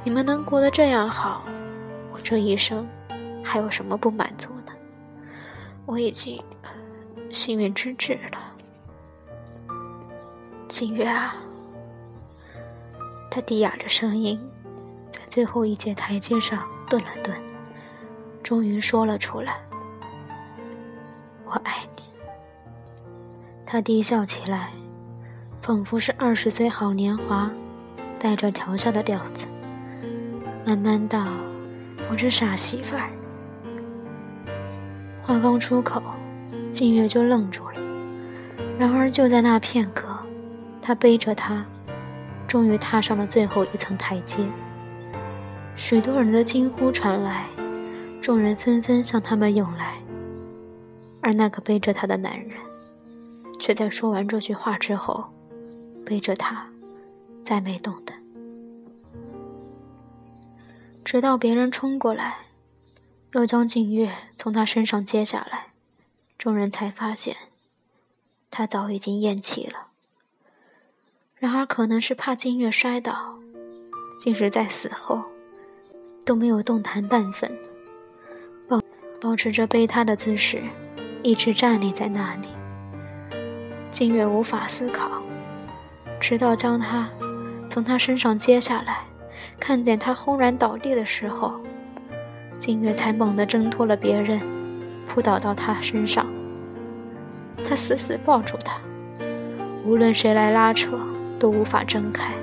[0.03, 1.43] 你们能过得这样好，
[2.11, 2.87] 我这一生
[3.43, 4.73] 还有什么不满足呢？
[5.85, 6.41] 我已经
[7.31, 8.53] 幸运之至了。
[10.67, 11.35] 景月啊，
[13.31, 14.39] 他低哑着声音，
[15.09, 17.35] 在最后一节台阶上顿了顿，
[18.43, 19.59] 终于说了出来。
[21.45, 22.03] 我爱你。
[23.65, 24.69] 他低笑起来，
[25.61, 27.51] 仿佛是二十岁好年华，
[28.19, 29.45] 带着调笑的调子，
[30.65, 31.27] 慢慢道
[32.09, 33.09] ：“我这傻媳妇儿。”
[35.21, 36.01] 话刚出口，
[36.71, 37.73] 静月就愣住了。
[38.79, 40.17] 然而就在那片刻，
[40.81, 41.65] 他背着她，
[42.47, 44.39] 终于踏上了最后一层台阶。
[45.77, 47.45] 许多人的惊呼传来，
[48.19, 50.01] 众人纷纷向他们涌来。
[51.21, 52.57] 而那个背着她的男人，
[53.59, 55.29] 却在说完这句话之后，
[56.03, 56.67] 背着她，
[57.43, 58.21] 再没动弹。
[61.05, 62.37] 直到别人冲过来，
[63.33, 65.67] 又将静月从他身上接下来，
[66.39, 67.37] 众人才发现，
[68.49, 69.87] 他早已经咽气了。
[71.35, 73.37] 然而，可能是怕静月摔倒，
[74.19, 75.23] 竟是在死后，
[76.27, 77.49] 都没有动弹半分，
[78.67, 78.81] 保
[79.21, 80.61] 保持着背他的姿势。
[81.23, 82.49] 一直站立在那里，
[83.89, 85.09] 静月无法思考，
[86.19, 87.09] 直到将他
[87.69, 89.05] 从他身上接下来，
[89.57, 91.59] 看见他轰然倒地的时候，
[92.59, 94.39] 静月才猛地挣脱了别人，
[95.07, 96.27] 扑倒到他身上。
[97.67, 98.77] 他死死抱住他，
[99.85, 100.99] 无论谁来拉扯，
[101.39, 102.33] 都无法挣开，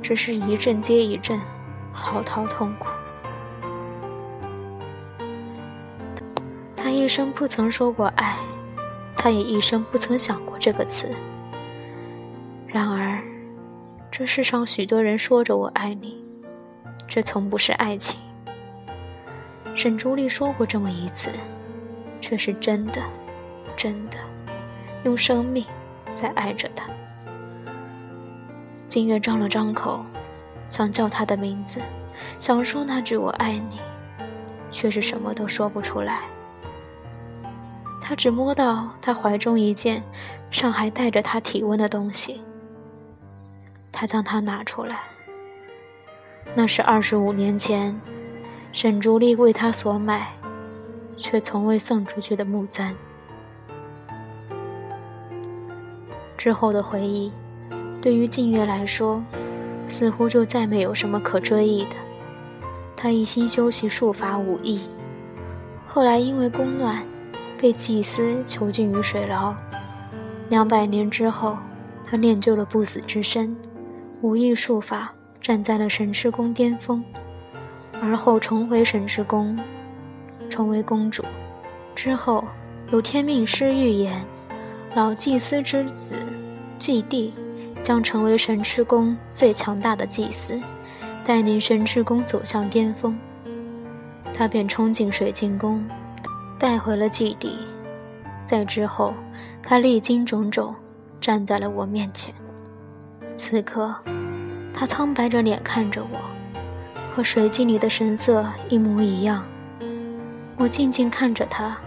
[0.00, 1.38] 只是一阵接一阵，
[1.98, 2.88] 嚎啕痛苦。
[6.76, 8.36] 他一生不曾说过爱，
[9.16, 11.08] 他也一生不曾想过这个词。
[12.66, 13.22] 然而，
[14.10, 16.22] 这世上许多人说着“我爱你”，
[17.08, 18.20] 却从不是爱情。
[19.74, 21.30] 沈竹丽说过这么一次，
[22.20, 23.02] 却是真的，
[23.76, 24.16] 真的，
[25.04, 25.64] 用生命
[26.14, 26.88] 在爱着他。
[28.88, 30.04] 金月张了张口，
[30.70, 31.80] 想叫他的名字，
[32.38, 33.80] 想说那句“我爱你”，
[34.70, 36.22] 却是什么都说不出来。
[38.00, 40.02] 他只摸到他怀中一件
[40.50, 42.40] 尚还带着他体温的东西，
[43.92, 45.00] 他将它拿出来。
[46.54, 47.98] 那是二十五年前
[48.72, 50.32] 沈竹丽为他所买，
[51.18, 52.94] 却从未送出去的木簪。
[56.38, 57.30] 之后的回忆，
[58.00, 59.22] 对于静月来说，
[59.88, 61.96] 似乎就再没有什么可追忆的。
[62.94, 64.80] 他一心修习术法武艺，
[65.86, 67.02] 后来因为宫乱。
[67.60, 69.52] 被祭司囚禁于水牢，
[70.48, 71.58] 两百年之后，
[72.06, 73.52] 他练就了不死之身，
[74.20, 77.02] 武艺术法站在了神池宫巅峰，
[78.00, 79.58] 而后重回神池宫，
[80.48, 81.24] 成为公主。
[81.96, 82.44] 之后
[82.92, 84.24] 有天命师预言，
[84.94, 86.14] 老祭司之子
[86.78, 87.34] 祭帝
[87.82, 90.60] 将成为神池宫最强大的祭司，
[91.24, 93.18] 带领神池宫走向巅峰。
[94.32, 95.84] 他便冲进水晶宫。
[96.60, 97.56] 带回了祭地，
[98.44, 99.14] 在之后，
[99.62, 100.74] 他历经种种，
[101.20, 102.34] 站在了我面前。
[103.36, 103.94] 此刻，
[104.74, 106.18] 他苍白着脸看着我，
[107.14, 109.44] 和水晶里的神色一模一样。
[110.56, 111.78] 我静静看着他，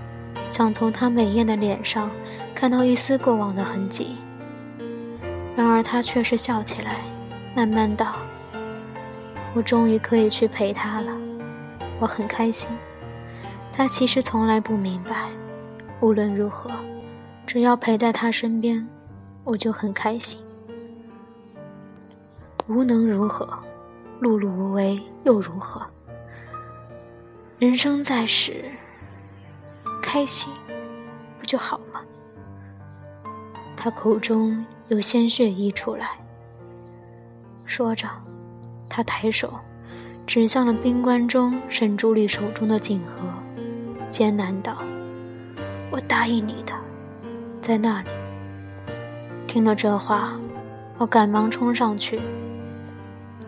[0.50, 2.10] 想从他美艳的脸上
[2.56, 4.16] 看到一丝过往的痕迹。
[5.56, 6.98] 然而，他却是笑起来，
[7.56, 8.16] 慢慢道
[9.54, 11.12] ：“我终于可以去陪他了，
[12.00, 12.70] 我很开心。”
[13.74, 15.30] 他其实从来不明白，
[16.00, 16.70] 无论如何，
[17.46, 18.88] 只要陪在他身边，
[19.44, 20.40] 我就很开心。
[22.68, 23.48] 无能如何，
[24.22, 25.86] 碌碌无为又如何？
[27.60, 28.66] 人生在世，
[30.02, 30.52] 开心
[31.40, 32.02] 不就好吗？
[33.76, 36.10] 他口中有鲜血溢出来。
[37.64, 38.10] 说着，
[38.90, 39.54] 他抬手
[40.28, 43.14] 指向了冰棺中沈朱丽手中的锦盒，
[44.10, 44.80] 艰难道
[45.92, 46.74] ：“我答应你的，
[47.62, 48.10] 在那里。”
[49.48, 50.34] 听了这话，
[50.98, 52.20] 我赶忙冲上去。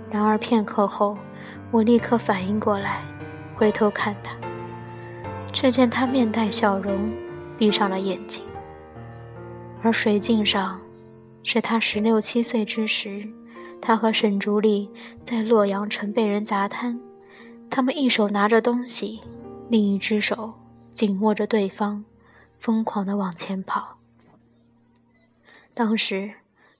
[0.09, 1.17] 然而片刻后，
[1.71, 3.01] 我立刻反应过来，
[3.53, 4.33] 回头看他，
[5.51, 7.11] 却见他面带笑容，
[7.57, 8.45] 闭上了眼睛。
[9.81, 10.79] 而水镜上，
[11.43, 13.29] 是他十六七岁之时。
[13.85, 14.89] 他和沈竹丽
[15.25, 17.01] 在洛阳城被人砸瘫，
[17.69, 19.19] 他们一手拿着东西，
[19.67, 20.53] 另一只手
[20.93, 22.05] 紧握着对方，
[22.59, 23.97] 疯狂地往前跑。
[25.73, 26.35] 当时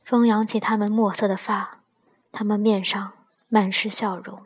[0.06, 1.80] 风扬起他们墨色的发，
[2.32, 3.12] 他们面上
[3.50, 4.42] 满是笑容。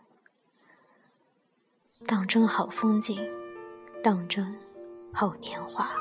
[2.07, 3.19] 当真好风景，
[4.01, 4.55] 当真
[5.13, 5.91] 好年华。